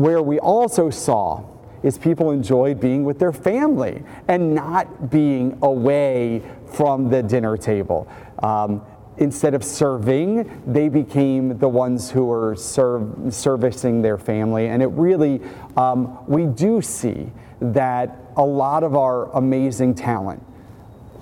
Where 0.00 0.22
we 0.22 0.38
also 0.38 0.88
saw 0.88 1.44
is 1.82 1.98
people 1.98 2.30
enjoyed 2.30 2.80
being 2.80 3.04
with 3.04 3.18
their 3.18 3.34
family 3.34 4.02
and 4.28 4.54
not 4.54 5.10
being 5.10 5.58
away 5.60 6.40
from 6.72 7.10
the 7.10 7.22
dinner 7.22 7.58
table. 7.58 8.08
Um, 8.42 8.80
instead 9.18 9.52
of 9.52 9.62
serving, 9.62 10.62
they 10.66 10.88
became 10.88 11.58
the 11.58 11.68
ones 11.68 12.10
who 12.10 12.24
were 12.24 12.56
serve, 12.56 13.12
servicing 13.28 14.00
their 14.00 14.16
family. 14.16 14.68
And 14.68 14.82
it 14.82 14.86
really, 14.86 15.42
um, 15.76 16.26
we 16.26 16.46
do 16.46 16.80
see 16.80 17.30
that 17.60 18.16
a 18.38 18.44
lot 18.44 18.82
of 18.82 18.96
our 18.96 19.30
amazing 19.32 19.96
talent 19.96 20.42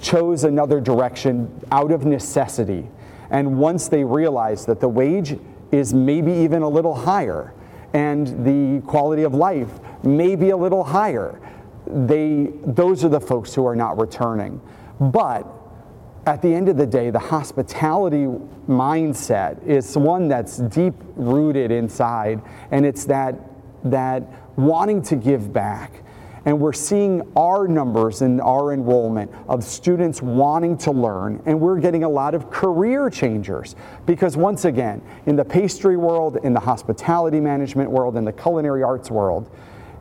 chose 0.01 0.45
another 0.45 0.81
direction 0.81 1.51
out 1.73 1.91
of 1.91 2.07
necessity. 2.07 2.87
And 3.31 3.59
once 3.59 3.89
they 3.89 4.05
realized 4.05 4.69
that 4.69 4.79
the 4.79 4.89
wage 4.89 5.37
is 5.73 5.93
maybe 5.93 6.31
even 6.31 6.63
a 6.63 6.69
little 6.69 6.95
higher 6.95 7.53
and 7.95 8.45
the 8.45 8.87
quality 8.87 9.23
of 9.23 9.35
life 9.35 9.71
may 10.03 10.37
be 10.37 10.51
a 10.51 10.57
little 10.57 10.85
higher, 10.85 11.41
they, 11.87 12.51
those 12.67 13.05
are 13.05 13.09
the 13.09 13.21
folks 13.21 13.55
who 13.55 13.67
are 13.67 13.77
not 13.77 13.99
returning. 13.99 14.61
But 15.01 15.47
at 16.27 16.43
the 16.43 16.55
end 16.55 16.69
of 16.69 16.77
the 16.77 16.87
day, 16.87 17.11
the 17.11 17.19
hospitality 17.19 18.27
mindset 18.69 19.65
is 19.67 19.97
one 19.97 20.29
that's 20.29 20.59
deep 20.59 20.95
rooted 21.17 21.71
inside, 21.71 22.43
and 22.71 22.85
it's 22.85 23.07
that, 23.07 23.35
that 23.85 24.25
wanting 24.57 25.01
to 25.03 25.17
give 25.17 25.53
back. 25.53 26.03
And 26.45 26.61
we're 26.61 26.73
seeing 26.73 27.23
our 27.37 27.67
numbers 27.67 28.23
in 28.23 28.41
our 28.41 28.73
enrollment 28.73 29.31
of 29.49 29.65
students 29.65 30.23
wanting 30.23 30.79
to 30.79 30.91
learn, 30.91 31.43
and 31.47 31.61
we're 31.61 31.81
getting 31.81 32.05
a 32.05 32.09
lot 32.09 32.35
of 32.35 32.51
career 32.51 33.11
changers. 33.11 33.77
Because 34.07 34.37
once 34.37 34.65
again, 34.65 35.03
in 35.27 35.37
the 35.37 35.45
pastry 35.45 35.97
world, 35.97 36.39
in 36.43 36.53
the 36.53 36.61
hospitality 36.61 37.41
management 37.41 37.91
world, 37.91 38.17
in 38.17 38.25
the 38.25 38.33
culinary 38.33 38.83
arts 38.83 39.11
world, 39.11 39.51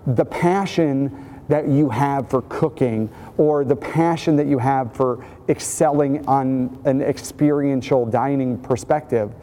the 0.05 0.25
passion 0.25 1.25
that 1.49 1.67
you 1.67 1.89
have 1.89 2.29
for 2.29 2.41
cooking 2.43 3.09
or 3.37 3.63
the 3.63 3.75
passion 3.75 4.35
that 4.35 4.47
you 4.47 4.57
have 4.57 4.93
for 4.93 5.25
excelling 5.47 6.25
on 6.27 6.77
an 6.85 7.01
experiential 7.01 8.05
dining 8.05 8.57
perspective 8.57 9.33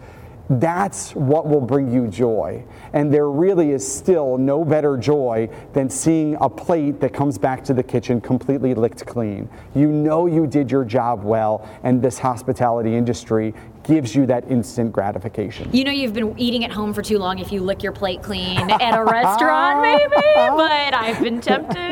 that's 0.51 1.15
what 1.15 1.49
will 1.49 1.61
bring 1.61 1.93
you 1.93 2.07
joy. 2.07 2.63
And 2.95 3.13
there 3.13 3.29
really 3.29 3.73
is 3.73 3.87
still 3.87 4.39
no 4.39 4.65
better 4.65 4.97
joy 4.97 5.51
than 5.73 5.91
seeing 5.91 6.37
a 6.41 6.49
plate 6.49 7.01
that 7.01 7.13
comes 7.13 7.37
back 7.37 7.65
to 7.65 7.75
the 7.75 7.83
kitchen 7.83 8.21
completely 8.21 8.73
licked 8.73 9.05
clean. 9.05 9.51
You 9.75 9.89
know 9.89 10.27
you 10.27 10.47
did 10.47 10.71
your 10.71 10.85
job 10.85 11.25
well, 11.25 11.69
and 11.83 12.01
this 12.01 12.21
hospitality 12.21 12.95
industry 12.95 13.53
gives 13.85 14.15
you 14.15 14.27
that 14.27 14.51
instant 14.51 14.93
gratification. 14.93 15.69
You 15.73 15.85
know 15.85 15.93
you've 15.93 16.15
been 16.15 16.39
eating 16.39 16.65
at 16.65 16.73
home 16.73 16.93
for 16.93 17.03
too 17.03 17.19
long 17.19 17.39
if 17.39 17.53
you 17.53 17.61
lick 17.61 17.83
your 17.83 17.93
plate 17.93 18.23
clean 18.23 18.71
at 18.71 18.99
a 18.99 19.05
restaurant 19.05 19.83
maybe, 19.83 20.11
but 20.35 20.95
I've 20.95 21.23
been 21.23 21.41
tempted. 21.41 21.85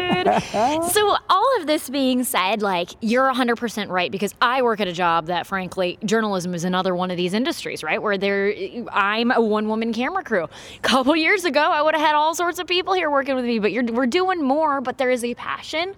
So 0.92 1.16
all 1.28 1.61
of 1.61 1.66
this 1.66 1.90
being 1.90 2.25
said, 2.25 2.62
like 2.62 2.90
you're 3.00 3.32
100% 3.32 3.88
right 3.88 4.11
because 4.11 4.34
I 4.40 4.62
work 4.62 4.80
at 4.80 4.88
a 4.88 4.92
job 4.92 5.26
that 5.26 5.46
frankly 5.46 5.99
journalism 6.04 6.54
is 6.54 6.64
another 6.64 6.94
one 6.94 7.11
of 7.11 7.16
these 7.16 7.34
industries, 7.34 7.82
right? 7.82 8.00
Where 8.00 8.16
there 8.16 8.54
I'm 8.90 9.30
a 9.30 9.40
one-woman 9.40 9.92
camera 9.92 10.25
crew. 10.25 10.44
A 10.44 10.80
couple 10.80 11.14
years 11.14 11.44
ago, 11.44 11.61
I 11.61 11.82
would 11.82 11.94
have 11.94 12.04
had 12.04 12.14
all 12.14 12.34
sorts 12.34 12.58
of 12.58 12.66
people 12.66 12.94
here 12.94 13.11
working 13.11 13.34
with 13.37 13.44
me, 13.44 13.58
but 13.58 13.72
we're 13.92 14.06
doing 14.06 14.42
more, 14.42 14.80
but 14.80 14.99
there 14.99 15.11
is 15.11 15.25
a 15.25 15.34
passion 15.34 15.94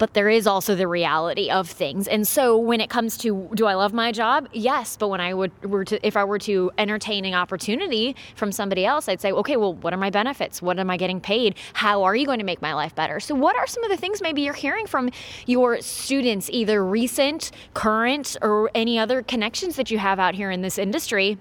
but 0.00 0.14
there 0.14 0.30
is 0.30 0.46
also 0.46 0.74
the 0.74 0.88
reality 0.88 1.50
of 1.50 1.68
things. 1.68 2.08
And 2.08 2.26
so 2.26 2.56
when 2.56 2.80
it 2.80 2.88
comes 2.88 3.18
to 3.18 3.50
do 3.54 3.66
I 3.66 3.74
love 3.74 3.92
my 3.92 4.10
job? 4.10 4.48
Yes, 4.52 4.96
but 4.96 5.08
when 5.08 5.20
I 5.20 5.34
would 5.34 5.52
were 5.62 5.84
to 5.84 6.04
if 6.04 6.16
I 6.16 6.24
were 6.24 6.38
to 6.40 6.72
entertain 6.78 7.26
an 7.26 7.34
opportunity 7.34 8.16
from 8.34 8.50
somebody 8.50 8.86
else, 8.86 9.08
I'd 9.08 9.20
say, 9.20 9.30
"Okay, 9.30 9.58
well, 9.58 9.74
what 9.74 9.92
are 9.92 9.98
my 9.98 10.08
benefits? 10.08 10.62
What 10.62 10.78
am 10.78 10.88
I 10.88 10.96
getting 10.96 11.20
paid? 11.20 11.54
How 11.74 12.02
are 12.02 12.16
you 12.16 12.24
going 12.24 12.38
to 12.38 12.46
make 12.46 12.62
my 12.62 12.72
life 12.72 12.94
better?" 12.94 13.20
So 13.20 13.34
what 13.34 13.56
are 13.56 13.66
some 13.66 13.84
of 13.84 13.90
the 13.90 13.98
things 13.98 14.22
maybe 14.22 14.40
you're 14.40 14.54
hearing 14.54 14.86
from 14.86 15.10
your 15.46 15.82
students 15.82 16.48
either 16.50 16.82
recent, 16.82 17.50
current, 17.74 18.38
or 18.40 18.70
any 18.74 18.98
other 18.98 19.20
connections 19.20 19.76
that 19.76 19.90
you 19.90 19.98
have 19.98 20.18
out 20.18 20.34
here 20.34 20.50
in 20.50 20.62
this 20.62 20.78
industry? 20.78 21.36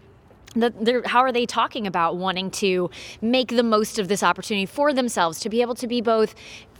how 1.05 1.19
are 1.19 1.31
they 1.31 1.45
talking 1.45 1.85
about 1.85 2.17
wanting 2.17 2.49
to 2.49 2.89
make 3.21 3.49
the 3.49 3.63
most 3.63 3.99
of 3.99 4.07
this 4.07 4.23
opportunity 4.23 4.65
for 4.65 4.93
themselves 4.93 5.39
to 5.39 5.49
be 5.49 5.61
able 5.61 5.75
to 5.75 5.87
be 5.87 6.01
both 6.01 6.33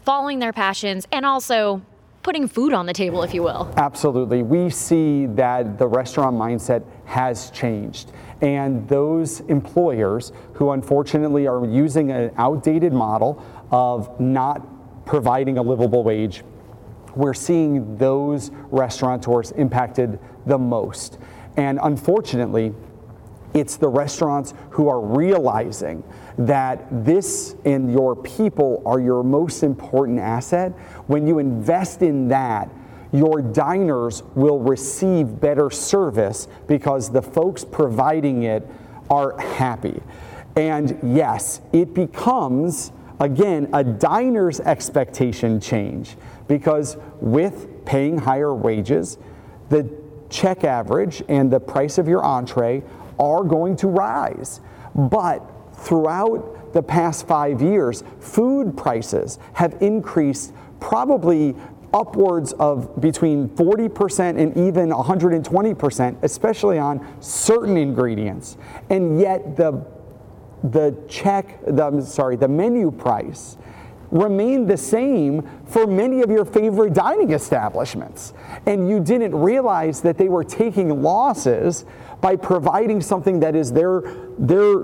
following 0.10 0.40
their 0.40 0.52
passions, 0.52 1.08
and 1.12 1.24
also 1.24 1.80
putting 2.24 2.48
food 2.48 2.74
on 2.74 2.88
the 2.88 2.94
table, 2.94 3.22
if 3.22 3.32
you 3.32 3.44
will. 3.44 3.72
Absolutely. 3.78 4.42
We 4.42 4.72
see 4.72 5.28
that 5.28 5.78
the 5.78 5.88
restaurant 5.88 6.36
mindset 6.36 6.84
has 7.06 7.52
changed. 7.52 8.12
And 8.42 8.90
those 8.90 9.42
employers 9.42 10.32
who 10.54 10.72
unfortunately 10.72 11.46
are 11.46 11.64
using 11.64 12.10
an 12.10 12.32
outdated 12.38 12.92
model 12.92 13.46
of 13.70 14.20
not 14.20 15.06
providing 15.06 15.60
a 15.60 15.62
livable 15.62 16.04
wage, 16.04 16.44
we're 17.16 17.36
seeing 17.36 17.96
those 17.96 18.50
restaurateurs 18.72 19.52
impacted 19.52 20.18
the 20.48 20.58
most. 20.58 21.20
And 21.56 21.80
unfortunately, 21.84 22.74
it's 23.54 23.78
the 23.78 23.88
restaurants 23.88 24.54
who 24.72 24.90
are 24.90 25.00
realizing 25.00 26.04
that 26.38 26.86
this 27.04 27.56
and 27.66 27.92
your 27.92 28.16
people 28.16 28.82
are 28.86 29.00
your 29.00 29.24
most 29.24 29.64
important 29.64 30.20
asset. 30.20 30.72
When 31.08 31.28
you 31.28 31.40
invest 31.40 32.02
in 32.02 32.28
that, 32.30 32.70
your 33.12 33.42
diners 33.42 34.22
will 34.36 34.60
receive 34.60 35.40
better 35.40 35.70
service 35.72 36.48
because 36.68 37.10
the 37.10 37.22
folks 37.22 37.66
providing 37.66 38.44
it 38.44 38.68
are 39.10 39.38
happy. 39.40 40.02
And 40.56 41.00
yes, 41.02 41.62
it 41.74 41.94
becomes, 41.94 42.92
again, 43.20 43.70
a 43.74 43.84
diner's 43.84 44.60
expectation 44.60 45.60
change 45.60 46.18
because 46.48 46.98
with 47.20 47.86
paying 47.86 48.20
higher 48.20 48.54
wages, 48.54 49.18
the 49.70 49.90
check 50.30 50.64
average 50.64 51.24
and 51.28 51.52
the 51.52 51.60
price 51.60 51.98
of 51.98 52.08
your 52.08 52.24
entree 52.24 52.84
are 53.20 53.44
going 53.44 53.76
to 53.78 53.88
rise. 53.88 54.62
But 54.96 55.40
throughout 55.74 56.74
the 56.74 56.82
past 56.82 57.28
five 57.28 57.62
years, 57.62 58.04
food 58.20 58.78
prices 58.78 59.40
have 59.54 59.78
increased 59.82 60.54
probably 60.80 61.56
upwards 61.94 62.54
of 62.54 63.02
between 63.02 63.50
40% 63.50 64.40
and 64.40 64.56
even 64.56 64.90
120%, 64.90 66.18
especially 66.24 66.78
on 66.78 67.06
certain 67.22 67.78
ingredients. 67.78 68.58
And 68.90 69.20
yet 69.20 69.56
the 69.56 69.86
the 70.62 70.94
check, 71.08 71.64
the, 71.66 72.02
sorry, 72.02 72.36
the 72.36 72.48
menu 72.48 72.92
price 72.92 73.58
remained 74.12 74.68
the 74.68 74.78
same 74.78 75.48
for 75.68 75.86
many 75.86 76.22
of 76.22 76.30
your 76.30 76.46
favorite 76.46 76.94
dining 76.94 77.32
establishments. 77.32 78.34
And 78.66 78.90
you 78.90 79.00
didn't 79.00 79.36
realize 79.36 80.02
that 80.02 80.18
they 80.18 80.30
were 80.30 80.44
taking 80.44 81.02
losses 81.02 81.86
by 82.22 82.36
providing 82.36 83.02
something 83.02 83.40
that 83.42 83.56
is 83.56 83.72
their, 83.72 84.02
their 84.38 84.84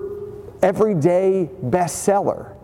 everyday 0.62 1.50
bestseller. 1.63 2.55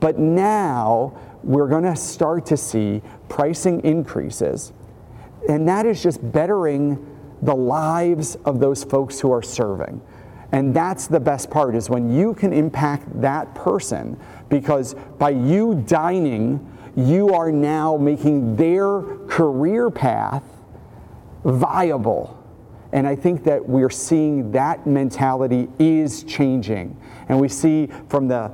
But 0.00 0.18
now 0.18 1.18
we're 1.42 1.68
going 1.68 1.84
to 1.84 1.96
start 1.96 2.46
to 2.46 2.56
see 2.56 3.02
pricing 3.28 3.80
increases. 3.84 4.72
And 5.48 5.68
that 5.68 5.86
is 5.86 6.02
just 6.02 6.32
bettering 6.32 7.14
the 7.42 7.54
lives 7.54 8.36
of 8.44 8.60
those 8.60 8.84
folks 8.84 9.20
who 9.20 9.32
are 9.32 9.42
serving. 9.42 10.00
And 10.52 10.74
that's 10.74 11.06
the 11.06 11.20
best 11.20 11.50
part 11.50 11.74
is 11.74 11.90
when 11.90 12.10
you 12.10 12.34
can 12.34 12.52
impact 12.52 13.20
that 13.20 13.54
person 13.54 14.18
because 14.48 14.94
by 15.18 15.30
you 15.30 15.84
dining, 15.86 16.74
you 16.96 17.34
are 17.34 17.52
now 17.52 17.96
making 17.96 18.56
their 18.56 19.02
career 19.28 19.90
path 19.90 20.42
viable. 21.44 22.34
And 22.92 23.06
I 23.06 23.14
think 23.14 23.44
that 23.44 23.68
we're 23.68 23.90
seeing 23.90 24.50
that 24.52 24.86
mentality 24.86 25.68
is 25.78 26.24
changing. 26.24 26.98
And 27.28 27.38
we 27.38 27.48
see 27.48 27.88
from 28.08 28.28
the 28.28 28.50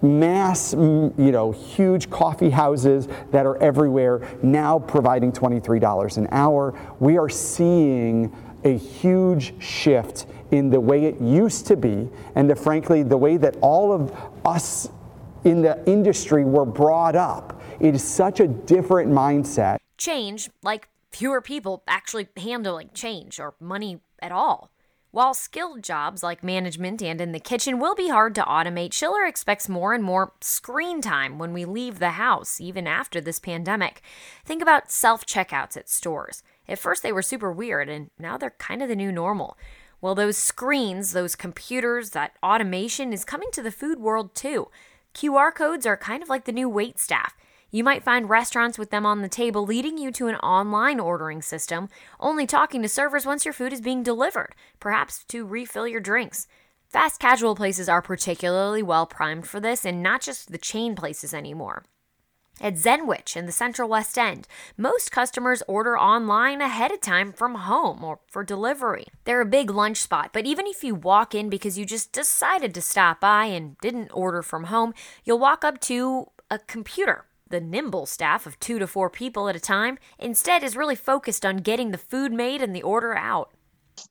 mass, 0.00 0.72
you 0.72 1.12
know, 1.16 1.52
huge 1.52 2.10
coffee 2.10 2.50
houses 2.50 3.08
that 3.30 3.44
are 3.46 3.56
everywhere 3.58 4.26
now 4.42 4.78
providing 4.78 5.32
$23 5.32 6.16
an 6.16 6.28
hour, 6.30 6.78
we 7.00 7.18
are 7.18 7.28
seeing 7.28 8.34
a 8.64 8.76
huge 8.76 9.54
shift 9.62 10.26
in 10.50 10.70
the 10.70 10.80
way 10.80 11.04
it 11.04 11.20
used 11.20 11.66
to 11.66 11.76
be 11.76 12.08
and 12.34 12.48
the, 12.48 12.56
frankly 12.56 13.02
the 13.02 13.16
way 13.16 13.36
that 13.36 13.56
all 13.60 13.92
of 13.92 14.12
us 14.44 14.88
in 15.44 15.62
the 15.62 15.82
industry 15.86 16.44
were 16.44 16.64
brought 16.64 17.16
up. 17.16 17.60
It 17.80 17.94
is 17.94 18.02
such 18.02 18.40
a 18.40 18.48
different 18.48 19.10
mindset. 19.10 19.78
Change, 19.98 20.50
like 20.62 20.88
fewer 21.10 21.40
people 21.40 21.82
actually 21.86 22.28
handling 22.36 22.90
change 22.94 23.38
or 23.38 23.54
money 23.60 24.00
at 24.20 24.32
all. 24.32 24.70
While 25.14 25.34
skilled 25.34 25.84
jobs 25.84 26.24
like 26.24 26.42
management 26.42 27.00
and 27.00 27.20
in 27.20 27.30
the 27.30 27.38
kitchen 27.38 27.78
will 27.78 27.94
be 27.94 28.08
hard 28.08 28.34
to 28.34 28.42
automate, 28.42 28.92
Shiller 28.92 29.24
expects 29.24 29.68
more 29.68 29.94
and 29.94 30.02
more 30.02 30.32
screen 30.40 31.00
time 31.00 31.38
when 31.38 31.52
we 31.52 31.64
leave 31.64 32.00
the 32.00 32.12
house, 32.12 32.60
even 32.60 32.88
after 32.88 33.20
this 33.20 33.38
pandemic. 33.38 34.02
Think 34.44 34.60
about 34.60 34.90
self 34.90 35.24
checkouts 35.24 35.76
at 35.76 35.88
stores. 35.88 36.42
At 36.68 36.80
first, 36.80 37.04
they 37.04 37.12
were 37.12 37.22
super 37.22 37.52
weird, 37.52 37.88
and 37.88 38.10
now 38.18 38.36
they're 38.36 38.56
kind 38.58 38.82
of 38.82 38.88
the 38.88 38.96
new 38.96 39.12
normal. 39.12 39.56
Well, 40.04 40.14
those 40.14 40.36
screens, 40.36 41.12
those 41.14 41.34
computers, 41.34 42.10
that 42.10 42.36
automation 42.42 43.10
is 43.10 43.24
coming 43.24 43.48
to 43.52 43.62
the 43.62 43.70
food 43.70 43.98
world 43.98 44.34
too. 44.34 44.68
QR 45.14 45.50
codes 45.50 45.86
are 45.86 45.96
kind 45.96 46.22
of 46.22 46.28
like 46.28 46.44
the 46.44 46.52
new 46.52 46.68
wait 46.68 46.98
staff. 46.98 47.34
You 47.70 47.84
might 47.84 48.02
find 48.02 48.28
restaurants 48.28 48.78
with 48.78 48.90
them 48.90 49.06
on 49.06 49.22
the 49.22 49.30
table 49.30 49.64
leading 49.64 49.96
you 49.96 50.12
to 50.12 50.26
an 50.26 50.34
online 50.34 51.00
ordering 51.00 51.40
system, 51.40 51.88
only 52.20 52.46
talking 52.46 52.82
to 52.82 52.88
servers 52.90 53.24
once 53.24 53.46
your 53.46 53.54
food 53.54 53.72
is 53.72 53.80
being 53.80 54.02
delivered, 54.02 54.54
perhaps 54.78 55.24
to 55.28 55.46
refill 55.46 55.88
your 55.88 56.00
drinks. 56.00 56.46
Fast 56.86 57.18
casual 57.18 57.54
places 57.54 57.88
are 57.88 58.02
particularly 58.02 58.82
well 58.82 59.06
primed 59.06 59.46
for 59.46 59.58
this, 59.58 59.86
and 59.86 60.02
not 60.02 60.20
just 60.20 60.52
the 60.52 60.58
chain 60.58 60.94
places 60.94 61.32
anymore. 61.32 61.82
At 62.60 62.78
Zenwich 62.78 63.36
in 63.36 63.46
the 63.46 63.52
Central 63.52 63.88
West 63.88 64.16
End, 64.16 64.46
most 64.76 65.10
customers 65.10 65.62
order 65.66 65.98
online 65.98 66.60
ahead 66.60 66.92
of 66.92 67.00
time 67.00 67.32
from 67.32 67.56
home 67.56 68.04
or 68.04 68.20
for 68.28 68.44
delivery. 68.44 69.06
They're 69.24 69.40
a 69.40 69.46
big 69.46 69.70
lunch 69.70 69.98
spot, 69.98 70.30
but 70.32 70.46
even 70.46 70.66
if 70.66 70.84
you 70.84 70.94
walk 70.94 71.34
in 71.34 71.50
because 71.50 71.76
you 71.76 71.84
just 71.84 72.12
decided 72.12 72.72
to 72.74 72.80
stop 72.80 73.20
by 73.20 73.46
and 73.46 73.76
didn't 73.78 74.10
order 74.12 74.40
from 74.40 74.64
home, 74.64 74.94
you'll 75.24 75.40
walk 75.40 75.64
up 75.64 75.80
to 75.82 76.30
a 76.48 76.60
computer. 76.60 77.26
The 77.48 77.60
nimble 77.60 78.06
staff 78.06 78.46
of 78.46 78.58
two 78.60 78.78
to 78.78 78.86
four 78.86 79.10
people 79.10 79.48
at 79.48 79.56
a 79.56 79.60
time 79.60 79.98
instead 80.18 80.62
is 80.62 80.76
really 80.76 80.96
focused 80.96 81.44
on 81.44 81.58
getting 81.58 81.90
the 81.90 81.98
food 81.98 82.32
made 82.32 82.62
and 82.62 82.74
the 82.74 82.82
order 82.82 83.16
out. 83.16 83.50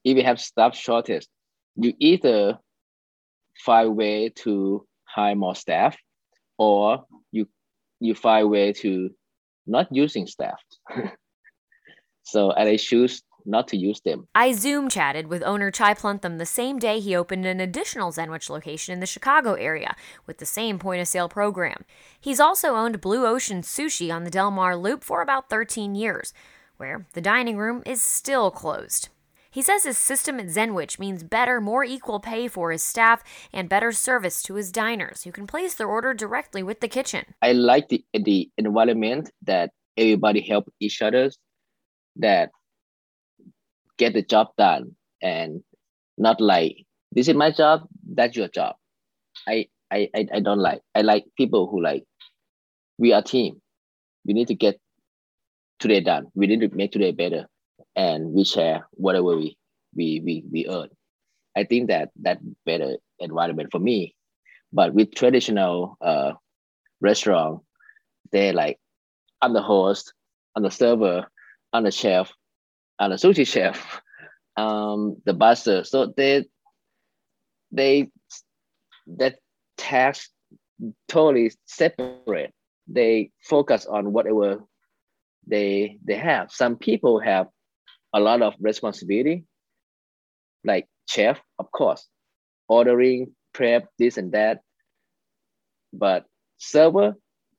If 0.03 0.17
you 0.17 0.23
have 0.23 0.39
staff 0.39 0.75
shortage, 0.75 1.27
you 1.75 1.93
either 1.97 2.59
find 3.65 3.95
way 3.95 4.29
to 4.29 4.85
hire 5.05 5.35
more 5.35 5.55
staff 5.55 5.97
or 6.57 7.05
you 7.31 7.47
you 8.03 8.13
find 8.13 8.49
way 8.49 8.73
to 8.73 9.09
not 9.65 9.87
using 9.91 10.27
staff. 10.27 10.59
so 12.23 12.51
and 12.51 12.67
I 12.67 12.77
choose 12.77 13.23
not 13.45 13.67
to 13.69 13.77
use 13.77 14.01
them. 14.01 14.27
I 14.35 14.53
Zoom 14.53 14.89
chatted 14.89 15.27
with 15.27 15.43
owner 15.43 15.71
Chai 15.71 15.93
Pluntham 15.93 16.37
the 16.37 16.45
same 16.45 16.79
day 16.79 16.99
he 16.99 17.15
opened 17.15 17.45
an 17.45 17.59
additional 17.59 18.11
Zenwich 18.11 18.49
location 18.49 18.93
in 18.93 18.99
the 18.99 19.05
Chicago 19.05 19.53
area 19.53 19.95
with 20.25 20.37
the 20.37 20.45
same 20.45 20.79
point 20.79 21.01
of 21.01 21.07
sale 21.07 21.29
program. 21.29 21.83
He's 22.19 22.39
also 22.39 22.75
owned 22.75 23.01
Blue 23.01 23.25
Ocean 23.25 23.61
Sushi 23.61 24.13
on 24.13 24.23
the 24.23 24.31
Delmar 24.31 24.75
Loop 24.75 25.03
for 25.03 25.21
about 25.21 25.49
13 25.49 25.95
years, 25.95 26.33
where 26.77 27.05
the 27.13 27.21
dining 27.21 27.57
room 27.57 27.83
is 27.85 28.01
still 28.01 28.51
closed. 28.51 29.09
He 29.53 29.61
says 29.61 29.83
his 29.83 29.99
system 29.99 30.39
at 30.39 30.49
Zenwich 30.49 30.97
means 30.97 31.23
better, 31.23 31.61
more 31.61 31.83
equal 31.83 32.19
pay 32.19 32.47
for 32.47 32.71
his 32.71 32.81
staff 32.81 33.23
and 33.53 33.69
better 33.69 33.91
service 33.91 34.41
to 34.43 34.55
his 34.55 34.71
diners 34.71 35.23
who 35.23 35.31
can 35.31 35.45
place 35.45 35.75
their 35.75 35.87
order 35.87 36.15
directly 36.15 36.63
with 36.63 36.79
the 36.79 36.87
kitchen. 36.87 37.35
I 37.39 37.51
like 37.51 37.87
the 37.89 38.03
the 38.13 38.49
environment 38.57 39.29
that 39.43 39.69
everybody 39.95 40.41
help 40.41 40.73
each 40.79 41.03
other, 41.03 41.29
that 42.15 42.49
get 43.99 44.13
the 44.13 44.23
job 44.23 44.47
done, 44.57 44.95
and 45.21 45.61
not 46.17 46.41
like 46.41 46.77
this 47.11 47.27
is 47.27 47.35
my 47.35 47.51
job, 47.51 47.81
that's 48.11 48.35
your 48.35 48.47
job. 48.47 48.75
I 49.47 49.67
I 49.91 50.09
I, 50.15 50.27
I 50.33 50.39
don't 50.39 50.65
like. 50.65 50.81
I 50.95 51.01
like 51.01 51.25
people 51.37 51.69
who 51.69 51.79
like 51.79 52.05
we 52.97 53.13
are 53.13 53.21
team. 53.21 53.61
We 54.25 54.33
need 54.33 54.47
to 54.47 54.55
get 54.55 54.79
today 55.77 56.01
done. 56.01 56.25
We 56.33 56.47
need 56.47 56.61
to 56.61 56.75
make 56.75 56.91
today 56.91 57.11
better 57.11 57.45
and 57.95 58.33
we 58.33 58.43
share 58.43 58.87
whatever 58.91 59.35
we 59.35 59.57
we 59.95 60.19
we, 60.19 60.43
we 60.51 60.67
earn. 60.67 60.89
I 61.55 61.63
think 61.63 61.89
that 61.89 62.09
that 62.21 62.39
better 62.65 62.97
environment 63.19 63.69
for 63.71 63.79
me. 63.79 64.15
But 64.71 64.93
with 64.93 65.13
traditional 65.13 65.97
uh, 66.01 66.33
restaurant, 66.99 67.61
they're 68.31 68.53
like, 68.53 68.79
I'm 69.41 69.53
the 69.53 69.61
host, 69.61 70.13
I'm 70.55 70.63
the 70.63 70.71
server, 70.71 71.27
I'm 71.71 71.83
the 71.83 71.91
chef, 71.91 72.31
I'm 72.97 73.11
the 73.11 73.17
sushi 73.17 73.45
chef, 73.45 74.01
um, 74.57 75.17
the 75.25 75.33
buster. 75.33 75.83
So 75.83 76.07
they 76.17 76.45
they 77.71 78.09
that 79.17 79.35
task 79.77 80.29
totally 81.07 81.51
separate. 81.65 82.53
They 82.87 83.31
focus 83.41 83.85
on 83.85 84.11
whatever 84.11 84.63
they 85.45 85.99
they 86.03 86.15
have. 86.15 86.51
Some 86.51 86.77
people 86.77 87.19
have 87.19 87.47
a 88.13 88.19
lot 88.19 88.41
of 88.41 88.53
responsibility, 88.59 89.45
like 90.63 90.87
chef, 91.09 91.41
of 91.59 91.71
course, 91.71 92.07
ordering, 92.67 93.35
prep, 93.53 93.87
this 93.97 94.17
and 94.17 94.31
that. 94.33 94.61
But 95.91 96.25
server 96.57 97.15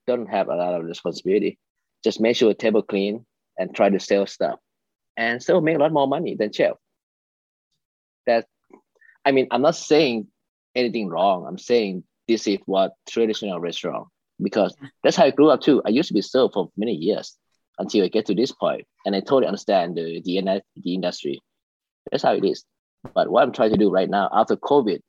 don't 0.06 0.26
have 0.26 0.48
a 0.48 0.56
lot 0.56 0.74
of 0.74 0.84
responsibility. 0.84 1.58
Just 2.02 2.20
make 2.20 2.36
sure 2.36 2.48
the 2.48 2.54
table 2.54 2.82
clean 2.82 3.24
and 3.58 3.74
try 3.74 3.88
to 3.88 4.00
sell 4.00 4.26
stuff. 4.26 4.58
And 5.16 5.42
still 5.42 5.60
make 5.60 5.76
a 5.76 5.78
lot 5.78 5.92
more 5.92 6.08
money 6.08 6.34
than 6.34 6.52
chef. 6.52 6.72
That 8.26 8.46
I 9.24 9.32
mean, 9.32 9.46
I'm 9.50 9.62
not 9.62 9.76
saying 9.76 10.26
anything 10.74 11.08
wrong. 11.08 11.46
I'm 11.46 11.58
saying 11.58 12.04
this 12.26 12.46
is 12.46 12.58
what 12.66 12.92
traditional 13.08 13.60
restaurant 13.60 14.08
because 14.42 14.74
that's 15.02 15.16
how 15.16 15.24
I 15.24 15.30
grew 15.30 15.50
up 15.50 15.60
too. 15.60 15.82
I 15.86 15.90
used 15.90 16.08
to 16.08 16.14
be 16.14 16.22
served 16.22 16.54
for 16.54 16.70
many 16.76 16.92
years 16.92 17.36
until 17.78 18.04
I 18.04 18.08
get 18.08 18.26
to 18.26 18.34
this 18.34 18.52
point, 18.52 18.86
and 19.04 19.14
I 19.14 19.20
totally 19.20 19.46
understand 19.46 19.96
the 19.96 20.20
the, 20.24 20.62
the 20.76 20.94
industry. 20.94 21.40
That's 22.10 22.22
how 22.22 22.34
it 22.34 22.44
is. 22.44 22.64
But 23.14 23.28
what 23.28 23.42
I'm 23.42 23.52
trying 23.52 23.70
to 23.70 23.76
do 23.76 23.90
right 23.90 24.08
now 24.08 24.30
after 24.32 24.56
COVID 24.56 25.00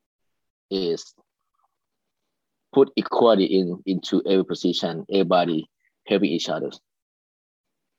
is 0.72 1.14
put 2.74 2.92
equality 2.96 3.46
in 3.46 3.82
into 3.86 4.22
every 4.26 4.46
position, 4.46 5.06
everybody 5.10 5.70
helping 6.08 6.32
each 6.32 6.50
other. 6.50 6.72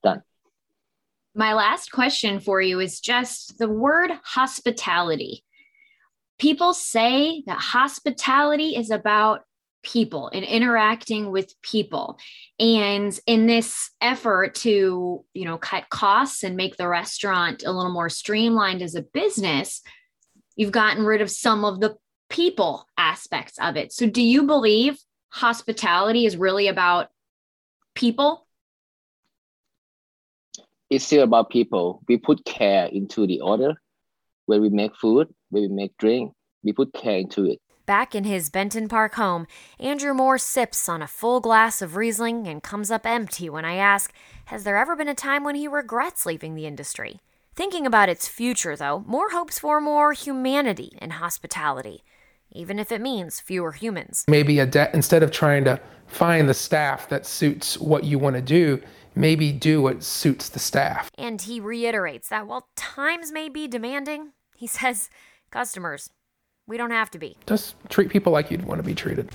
Done. 0.02 0.22
My 1.35 1.55
last 1.55 1.90
question 1.92 2.40
for 2.40 2.61
you 2.61 2.81
is 2.81 3.00
just 3.00 3.59
the 3.59 3.68
word 3.68 4.11
hospitality. 4.24 5.44
People 6.38 6.74
say 6.74 7.42
that 7.46 7.59
hospitality 7.59 8.76
is 8.76 8.90
about 8.90 9.42
people 9.87 10.29
and 10.35 10.44
interacting 10.44 11.31
with 11.31 11.55
people. 11.62 12.18
And 12.59 13.18
in 13.27 13.46
this 13.46 13.90
effort 14.01 14.55
to 14.57 15.25
you 15.33 15.44
know 15.44 15.57
cut 15.57 15.88
costs 15.88 16.42
and 16.42 16.57
make 16.57 16.77
the 16.77 16.88
restaurant 16.88 17.62
a 17.64 17.72
little 17.72 17.92
more 17.92 18.11
streamlined 18.11 18.83
as 18.83 18.94
a 18.94 19.03
business 19.03 19.83
you've 20.57 20.72
gotten 20.72 21.05
rid 21.05 21.20
of 21.20 21.31
some 21.31 21.66
of 21.66 21.81
the 21.81 21.96
people 22.31 22.87
aspects 22.96 23.59
of 23.61 23.77
it. 23.77 23.92
So 23.92 24.07
do 24.07 24.22
you 24.22 24.44
believe 24.44 24.99
hospitality 25.29 26.25
is 26.25 26.37
really 26.37 26.66
about 26.66 27.09
people? 27.94 28.46
It's 30.88 31.05
still 31.05 31.22
about 31.22 31.51
people. 31.51 32.03
We 32.09 32.16
put 32.16 32.44
care 32.46 32.87
into 32.87 33.27
the 33.27 33.42
order. 33.42 33.75
When 34.46 34.62
we 34.62 34.70
make 34.70 34.96
food 34.96 35.29
when 35.51 35.62
we 35.62 35.68
make 35.68 35.96
drink 35.99 36.33
we 36.62 36.72
put 36.72 36.92
care 36.92 37.18
into 37.18 37.44
it 37.44 37.61
Back 37.87 38.16
in 38.16 38.25
his 38.25 38.51
Benton 38.51 38.88
Park 38.88 39.14
home, 39.14 39.46
Andrew 39.79 40.12
Moore 40.12 40.38
sips 40.38 40.88
on 40.88 41.03
a 41.03 41.07
full 41.07 41.38
glass 41.38 41.81
of 41.81 41.94
Riesling 41.94 42.49
and 42.49 42.61
comes 42.61 42.90
up 42.90 43.07
empty 43.07 43.49
when 43.49 43.64
I 43.64 43.77
ask, 43.77 44.12
Has 44.46 44.64
there 44.64 44.77
ever 44.77 44.96
been 44.96 45.07
a 45.09 45.14
time 45.14 45.44
when 45.44 45.55
he 45.55 45.68
regrets 45.68 46.27
leaving 46.27 46.57
the 46.57 46.66
industry? 46.66 47.20
Thinking 47.55 47.87
about 47.87 48.09
its 48.09 48.27
future, 48.27 48.75
though, 48.75 49.05
Moore 49.07 49.31
hopes 49.31 49.61
for 49.61 49.81
more 49.81 50.12
humanity 50.14 50.99
and 50.99 51.14
hospitality, 51.14 52.03
even 52.51 52.81
if 52.81 52.90
it 52.90 53.01
means 53.01 53.38
fewer 53.38 53.70
humans. 53.70 54.25
Maybe 54.27 54.59
a 54.59 54.66
de- 54.66 54.90
instead 54.92 55.22
of 55.22 55.31
trying 55.31 55.62
to 55.64 55.81
find 56.09 56.49
the 56.49 56.55
staff 56.55 57.09
that 57.09 57.25
suits 57.25 57.79
what 57.79 58.03
you 58.03 58.18
want 58.18 58.35
to 58.35 58.42
do, 58.42 58.83
maybe 59.14 59.53
do 59.53 59.81
what 59.81 60.03
suits 60.03 60.49
the 60.49 60.59
staff. 60.59 61.09
And 61.16 61.40
he 61.40 61.61
reiterates 61.61 62.31
that 62.31 62.49
while 62.49 62.68
times 62.75 63.31
may 63.31 63.49
be 63.49 63.68
demanding, 63.68 64.33
he 64.57 64.66
says, 64.66 65.09
customers, 65.53 66.11
we 66.66 66.76
don't 66.76 66.90
have 66.90 67.11
to 67.12 67.18
be. 67.18 67.37
Just 67.46 67.76
treat 67.88 68.09
people 68.09 68.33
like 68.33 68.50
you'd 68.50 68.64
want 68.64 68.79
to 68.79 68.83
be 68.83 68.94
treated. 68.94 69.31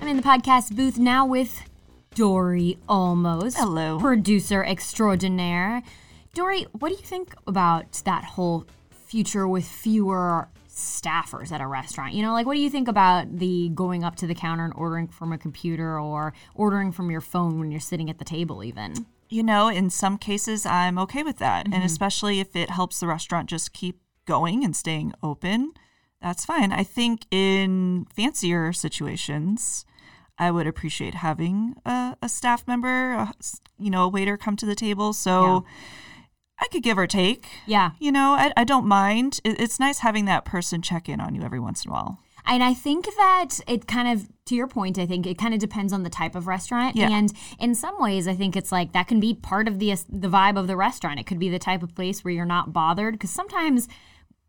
I'm 0.00 0.08
in 0.08 0.16
the 0.16 0.22
podcast 0.22 0.74
booth 0.74 0.98
now 0.98 1.26
with 1.26 1.62
Dory 2.14 2.78
Olmos. 2.88 3.54
Hello. 3.56 3.98
Producer 3.98 4.64
extraordinaire. 4.64 5.82
Dory, 6.32 6.62
what 6.72 6.88
do 6.90 6.94
you 6.94 7.02
think 7.02 7.34
about 7.46 8.02
that 8.04 8.24
whole 8.24 8.66
future 8.90 9.48
with 9.48 9.66
fewer 9.66 10.48
staffers 10.70 11.50
at 11.50 11.60
a 11.60 11.66
restaurant? 11.66 12.14
You 12.14 12.22
know, 12.22 12.32
like 12.32 12.46
what 12.46 12.54
do 12.54 12.60
you 12.60 12.70
think 12.70 12.88
about 12.88 13.38
the 13.38 13.70
going 13.70 14.04
up 14.04 14.16
to 14.16 14.26
the 14.26 14.34
counter 14.34 14.64
and 14.64 14.72
ordering 14.76 15.08
from 15.08 15.32
a 15.32 15.38
computer 15.38 15.98
or 15.98 16.32
ordering 16.54 16.92
from 16.92 17.10
your 17.10 17.20
phone 17.20 17.58
when 17.58 17.70
you're 17.70 17.80
sitting 17.80 18.08
at 18.08 18.18
the 18.18 18.24
table, 18.24 18.62
even? 18.62 19.06
You 19.28 19.42
know, 19.42 19.68
in 19.68 19.90
some 19.90 20.18
cases, 20.18 20.66
I'm 20.66 20.98
okay 20.98 21.22
with 21.22 21.38
that. 21.38 21.66
Mm-hmm. 21.66 21.74
And 21.74 21.84
especially 21.84 22.40
if 22.40 22.54
it 22.56 22.70
helps 22.70 23.00
the 23.00 23.06
restaurant 23.06 23.48
just 23.48 23.72
keep 23.72 24.00
going 24.26 24.64
and 24.64 24.74
staying 24.74 25.12
open, 25.22 25.72
that's 26.20 26.44
fine. 26.44 26.72
I 26.72 26.82
think 26.82 27.26
in 27.30 28.06
fancier 28.14 28.72
situations, 28.72 29.84
I 30.38 30.50
would 30.50 30.66
appreciate 30.66 31.14
having 31.14 31.74
a, 31.84 32.16
a 32.20 32.28
staff 32.28 32.66
member, 32.66 33.12
a, 33.12 33.32
you 33.78 33.90
know, 33.90 34.04
a 34.04 34.08
waiter 34.08 34.36
come 34.36 34.56
to 34.56 34.66
the 34.66 34.74
table. 34.74 35.12
So 35.12 35.42
yeah. 35.42 35.60
I 36.60 36.68
could 36.68 36.82
give 36.82 36.98
or 36.98 37.06
take. 37.06 37.46
Yeah. 37.66 37.92
You 37.98 38.12
know, 38.12 38.32
I, 38.32 38.52
I 38.56 38.64
don't 38.64 38.86
mind. 38.86 39.40
It, 39.44 39.60
it's 39.60 39.80
nice 39.80 40.00
having 40.00 40.24
that 40.26 40.44
person 40.44 40.82
check 40.82 41.08
in 41.08 41.20
on 41.20 41.34
you 41.34 41.42
every 41.42 41.60
once 41.60 41.84
in 41.84 41.90
a 41.90 41.94
while. 41.94 42.18
And 42.46 42.62
I 42.62 42.74
think 42.74 43.06
that 43.06 43.60
it 43.66 43.86
kind 43.86 44.08
of, 44.08 44.28
to 44.46 44.54
your 44.54 44.68
point, 44.68 44.98
I 44.98 45.06
think 45.06 45.26
it 45.26 45.36
kind 45.38 45.52
of 45.52 45.60
depends 45.60 45.92
on 45.92 46.02
the 46.02 46.10
type 46.10 46.34
of 46.34 46.46
restaurant. 46.46 46.96
Yeah. 46.96 47.10
And 47.10 47.32
in 47.58 47.74
some 47.74 48.00
ways, 48.00 48.28
I 48.28 48.34
think 48.34 48.56
it's 48.56 48.70
like 48.70 48.92
that 48.92 49.08
can 49.08 49.20
be 49.20 49.34
part 49.34 49.68
of 49.68 49.78
the 49.78 49.94
the 50.08 50.28
vibe 50.28 50.58
of 50.58 50.66
the 50.66 50.76
restaurant. 50.76 51.18
It 51.18 51.26
could 51.26 51.38
be 51.38 51.48
the 51.48 51.58
type 51.58 51.82
of 51.82 51.94
place 51.94 52.24
where 52.24 52.32
you're 52.32 52.44
not 52.44 52.72
bothered 52.72 53.14
because 53.14 53.30
sometimes 53.30 53.88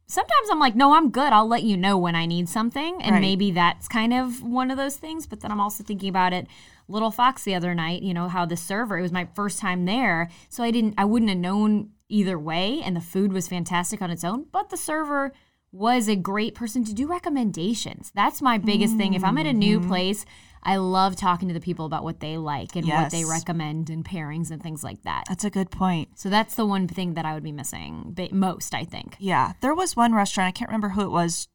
sometimes 0.08 0.50
I'm 0.50 0.60
like, 0.60 0.76
no, 0.76 0.94
I'm 0.94 1.12
good. 1.12 1.34
I'll 1.34 1.48
let 1.48 1.64
you 1.64 1.78
know 1.78 1.98
when 1.98 2.16
I 2.16 2.26
need 2.26 2.50
something. 2.50 3.02
And 3.02 3.14
right. 3.14 3.22
maybe 3.22 3.52
that's 3.52 3.88
kind 3.88 4.14
of 4.14 4.42
one 4.42 4.72
of 4.72 4.78
those 4.78 4.96
things. 4.96 5.28
But 5.28 5.42
then 5.42 5.52
I'm 5.52 5.60
also 5.62 5.84
thinking 5.84 6.10
about 6.10 6.34
it. 6.34 6.48
Little 6.88 7.12
Fox 7.12 7.44
the 7.44 7.54
other 7.54 7.76
night, 7.76 8.02
you 8.02 8.14
know, 8.14 8.30
how 8.30 8.46
the 8.46 8.56
server, 8.56 8.98
it 8.98 9.02
was 9.02 9.12
my 9.12 9.28
first 9.36 9.60
time 9.60 9.86
there. 9.86 10.30
So 10.48 10.64
I 10.64 10.72
didn't, 10.72 10.94
I 10.98 11.04
wouldn't 11.04 11.30
have 11.30 11.38
known 11.38 11.90
either 12.08 12.40
way. 12.40 12.82
And 12.84 12.96
the 12.96 13.02
food 13.02 13.34
was 13.34 13.50
fantastic 13.50 14.02
on 14.02 14.10
its 14.10 14.24
own. 14.24 14.46
But 14.52 14.70
the 14.70 14.78
server 14.78 15.34
was 15.72 16.08
a 16.08 16.16
great 16.16 16.56
person 16.56 16.84
to 16.86 16.94
do 16.94 17.08
recommendations. 17.08 18.12
That's 18.16 18.42
my 18.42 18.58
biggest 18.58 18.98
thing. 18.98 19.14
If 19.14 19.24
I'm 19.24 19.38
at 19.38 19.46
a 19.46 19.54
new 19.54 19.80
Mm-hmm. 19.80 19.88
place, 19.90 20.26
I 20.64 20.78
love 20.78 21.16
talking 21.16 21.48
to 21.50 21.54
the 21.54 21.60
people 21.60 21.86
about 21.86 22.04
what 22.04 22.20
they 22.20 22.38
like 22.38 22.76
and 22.76 22.88
what 22.88 23.12
they 23.12 23.26
recommend 23.26 23.90
and 23.90 24.04
pairings 24.04 24.50
and 24.50 24.62
things 24.62 24.84
like 24.84 25.04
that. 25.04 25.26
That's 25.30 25.44
a 25.44 25.50
good 25.50 25.70
point. 25.72 26.20
So 26.20 26.30
that's 26.30 26.56
the 26.56 26.66
one 26.66 26.88
thing 26.88 27.14
that 27.14 27.26
I 27.26 27.34
would 27.34 27.44
be 27.44 27.52
missing 27.52 28.18
most, 28.32 28.74
I 28.74 28.84
think. 28.84 29.16
Yeah, 29.20 29.54
there 29.62 29.76
was 29.76 29.96
one 29.96 30.14
restaurant, 30.14 30.48
I 30.48 30.52
can't 30.52 30.70
remember 30.70 30.90
who 30.90 31.02
it 31.02 31.12
was, 31.12 31.48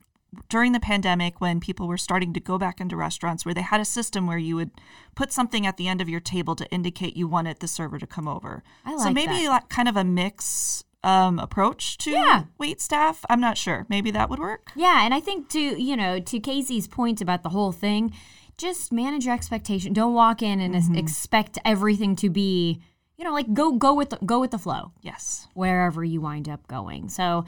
during 0.48 0.72
the 0.72 0.80
pandemic 0.80 1.40
when 1.42 1.60
people 1.60 1.86
were 1.86 1.98
starting 1.98 2.32
to 2.32 2.40
go 2.40 2.56
back 2.56 2.80
into 2.80 2.96
restaurants 2.96 3.44
where 3.44 3.52
they 3.52 3.60
had 3.60 3.80
a 3.80 3.84
system 3.84 4.26
where 4.26 4.38
you 4.38 4.56
would 4.56 4.70
put 5.14 5.30
something 5.30 5.66
at 5.66 5.76
the 5.76 5.88
end 5.88 6.00
of 6.00 6.08
your 6.08 6.20
table 6.20 6.56
to 6.56 6.66
indicate 6.70 7.16
you 7.16 7.28
wanted 7.28 7.60
the 7.60 7.68
server 7.68 7.98
to 7.98 8.06
come 8.06 8.26
over. 8.26 8.62
I 8.84 8.94
like 8.94 9.02
so 9.08 9.12
maybe 9.12 9.44
that. 9.44 9.48
like 9.50 9.68
kind 9.68 9.88
of 9.88 9.96
a 9.96 10.04
mix 10.04 10.84
um, 11.04 11.38
approach 11.38 11.98
to 11.98 12.10
Yeah. 12.12 12.44
wait 12.58 12.80
staff. 12.80 13.24
I'm 13.28 13.40
not 13.40 13.58
sure. 13.58 13.86
Maybe 13.88 14.10
that 14.12 14.30
would 14.30 14.38
work. 14.38 14.70
Yeah, 14.76 15.04
and 15.04 15.12
I 15.12 15.20
think 15.20 15.48
to 15.50 15.60
you 15.60 15.96
know 15.96 16.20
to 16.20 16.38
Casey's 16.40 16.86
point 16.88 17.20
about 17.20 17.42
the 17.42 17.48
whole 17.50 17.72
thing, 17.72 18.12
just 18.58 18.92
manage 18.92 19.24
your 19.26 19.34
expectation. 19.34 19.92
Don't 19.92 20.14
walk 20.14 20.42
in 20.42 20.60
and 20.60 20.74
Mm-hmm. 20.74 20.94
expect 20.96 21.58
everything 21.64 22.14
to 22.16 22.30
be 22.30 22.80
you 23.16 23.24
know 23.24 23.32
like 23.32 23.52
go 23.52 23.72
go 23.72 23.94
with 23.94 24.10
the, 24.10 24.18
go 24.24 24.40
with 24.40 24.50
the 24.52 24.58
flow 24.58 24.92
Yes. 25.00 25.46
wherever 25.54 26.02
you 26.04 26.20
wind 26.20 26.48
up 26.48 26.66
going. 26.68 27.08
So 27.08 27.44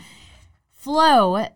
flow 0.73 1.47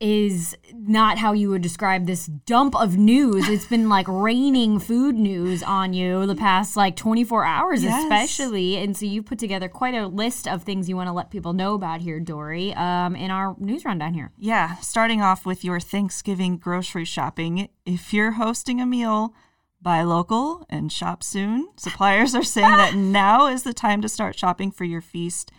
is 0.00 0.56
not 0.72 1.18
how 1.18 1.32
you 1.32 1.50
would 1.50 1.62
describe 1.62 2.06
this 2.06 2.26
dump 2.26 2.74
of 2.80 2.96
news. 2.96 3.48
It's 3.48 3.66
been 3.66 3.88
like 3.88 4.06
raining 4.08 4.78
food 4.78 5.16
news 5.16 5.62
on 5.62 5.92
you 5.92 6.24
the 6.26 6.36
past 6.36 6.76
like 6.76 6.94
24 6.94 7.44
hours, 7.44 7.82
Yes. 7.82 8.04
especially. 8.04 8.76
And 8.76 8.96
so 8.96 9.06
you've 9.06 9.26
put 9.26 9.38
together 9.38 9.68
quite 9.68 9.94
a 9.94 10.06
list 10.06 10.46
of 10.46 10.62
things 10.62 10.88
you 10.88 10.94
want 10.96 11.08
to 11.08 11.12
let 11.12 11.30
people 11.30 11.52
know 11.52 11.74
about 11.74 12.00
here, 12.00 12.20
Dory, 12.20 12.72
um, 12.74 13.16
in 13.16 13.30
our 13.32 13.56
news 13.58 13.84
rundown 13.84 14.14
here. 14.14 14.30
Yeah, 14.38 14.76
starting 14.76 15.20
off 15.20 15.44
with 15.44 15.64
your 15.64 15.80
Thanksgiving 15.80 16.58
grocery 16.58 17.04
shopping. 17.04 17.68
If 17.84 18.12
you're 18.12 18.32
hosting 18.32 18.80
a 18.80 18.86
meal, 18.86 19.34
buy 19.82 20.02
local 20.02 20.64
and 20.70 20.92
shop 20.92 21.22
soon. 21.22 21.68
Suppliers 21.76 22.34
are 22.34 22.42
saying 22.44 22.68
that 22.76 22.94
now 22.96 23.46
is 23.48 23.64
the 23.64 23.72
time 23.74 24.00
to 24.02 24.08
start 24.08 24.38
shopping 24.38 24.70
for 24.70 24.84
your 24.84 25.00
feast. 25.00 25.50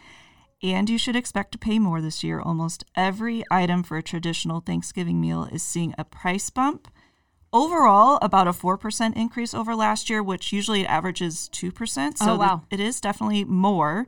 And 0.62 0.90
you 0.90 0.98
should 0.98 1.16
expect 1.16 1.54
to 1.54 1.58
pay 1.58 1.80
more 1.80 2.02
this 2.02 2.24
year. 2.24 2.42
Almost 2.42 2.84
every 2.96 3.44
item 3.50 3.82
for 3.84 3.98
a 3.98 4.04
traditional 4.04 4.60
Thanksgiving 4.60 5.22
meal 5.22 5.48
is 5.52 5.64
seeing 5.64 5.96
a 5.98 6.04
price 6.04 6.50
bump. 6.50 6.90
Overall, 7.52 8.20
about 8.22 8.48
a 8.48 8.52
4% 8.52 9.16
increase 9.16 9.54
over 9.54 9.74
last 9.74 10.10
year, 10.10 10.22
which 10.22 10.52
usually 10.52 10.86
averages 10.86 11.50
2%. 11.54 12.18
So 12.18 12.34
Oh, 12.34 12.36
wow. 12.38 12.64
it 12.70 12.80
is 12.80 13.00
definitely 13.02 13.44
more. 13.46 14.06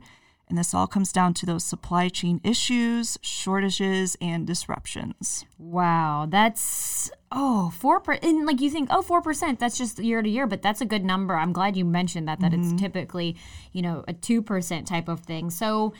And 0.48 0.58
this 0.58 0.74
all 0.74 0.86
comes 0.86 1.12
down 1.12 1.32
to 1.34 1.46
those 1.46 1.64
supply 1.64 2.10
chain 2.10 2.38
issues, 2.44 3.16
shortages, 3.22 4.18
and 4.20 4.46
disruptions. 4.46 5.46
Wow, 5.56 6.26
that's 6.28 7.10
oh 7.34 7.70
four 7.70 8.00
per 8.00 8.18
and 8.22 8.44
like 8.44 8.60
you 8.60 8.68
think 8.68 8.88
oh 8.90 9.00
four 9.00 9.22
percent 9.22 9.58
that's 9.58 9.78
just 9.78 9.98
year 9.98 10.20
to 10.20 10.28
year, 10.28 10.46
but 10.46 10.60
that's 10.60 10.82
a 10.82 10.84
good 10.84 11.06
number. 11.06 11.36
I'm 11.36 11.54
glad 11.54 11.74
you 11.74 11.86
mentioned 11.86 12.28
that 12.28 12.40
that 12.40 12.52
it's 12.52 12.66
mm-hmm. 12.66 12.76
typically 12.76 13.36
you 13.72 13.80
know 13.80 14.04
a 14.06 14.12
two 14.12 14.42
percent 14.42 14.86
type 14.86 15.08
of 15.08 15.20
thing. 15.20 15.48
So 15.48 15.94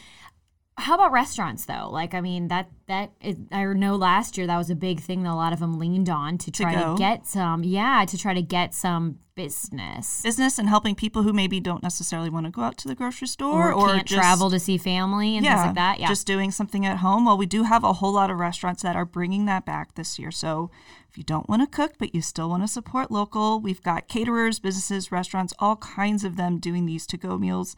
how 0.79 0.95
about 0.95 1.13
restaurants 1.13 1.67
though? 1.67 1.89
Like 1.91 2.15
I 2.15 2.21
mean 2.21 2.49
that 2.49 2.71
that 2.87 3.13
is, 3.21 3.37
I 3.51 3.65
know 3.65 3.97
last 3.97 4.39
year 4.39 4.47
that 4.47 4.57
was 4.57 4.71
a 4.71 4.75
big 4.75 5.01
thing 5.01 5.23
that 5.23 5.31
a 5.31 5.35
lot 5.35 5.53
of 5.53 5.61
them 5.61 5.79
leaned 5.79 6.09
on 6.09 6.39
to 6.39 6.51
try 6.51 6.75
to, 6.75 6.81
go. 6.81 6.97
get 6.97 7.27
some 7.27 7.63
yeah 7.63 8.05
to 8.09 8.17
try 8.19 8.33
to 8.35 8.43
get 8.43 8.75
some 8.75 9.19
business 9.35 10.23
Business 10.23 10.59
and 10.59 10.69
helping 10.69 10.95
people 10.95 11.23
who 11.23 11.33
maybe 11.33 11.61
don't 11.61 11.83
necessarily 11.83 12.31
want 12.31 12.47
to 12.47 12.53
go 12.53 12.63
out 12.63 12.77
to 12.79 12.89
the 12.89 12.95
grocery 12.95 13.29
store 13.29 13.73
or, 13.73 13.89
can't 13.89 14.07
just, 14.07 14.21
travel 14.21 14.51
to 14.51 14.59
see 14.59 14.77
family 14.79 15.37
and 15.37 15.47
things 15.47 15.59
like 15.59 15.75
that. 15.75 16.01
Yeah, 16.01 16.09
Just 16.09 16.27
doing 16.27 16.51
something 16.51 16.85
at 16.85 16.99
home. 16.99 17.25
Well, 17.25 17.39
we 17.39 17.47
do 17.47 17.63
have 17.65 17.83
a 17.83 17.95
whole 17.95 18.13
lot 18.13 18.31
of 18.31 18.39
restaurants 18.39 18.83
that 18.83 18.95
are 18.95 19.07
bringing 19.07 19.47
that 19.47 19.65
back 19.65 19.95
this 19.95 20.19
year. 20.19 20.31
So 20.31 20.71
if 21.09 21.17
you 21.17 21.25
don't 21.25 21.49
want 21.49 21.63
to 21.63 21.67
cook, 21.67 21.95
but 21.99 22.15
you 22.15 22.21
still 22.21 22.49
want 22.51 22.63
to 22.63 22.69
support 22.69 23.11
local, 23.11 23.59
we've 23.61 23.83
got 23.83 24.07
caterers, 24.07 24.59
businesses, 24.59 25.11
restaurants, 25.11 25.55
all 25.59 25.77
kinds 25.77 26.25
of 26.25 26.37
them 26.37 26.59
doing 26.59 26.85
these 26.87 27.07
to 27.07 27.17
go 27.17 27.39
meals. 27.39 27.75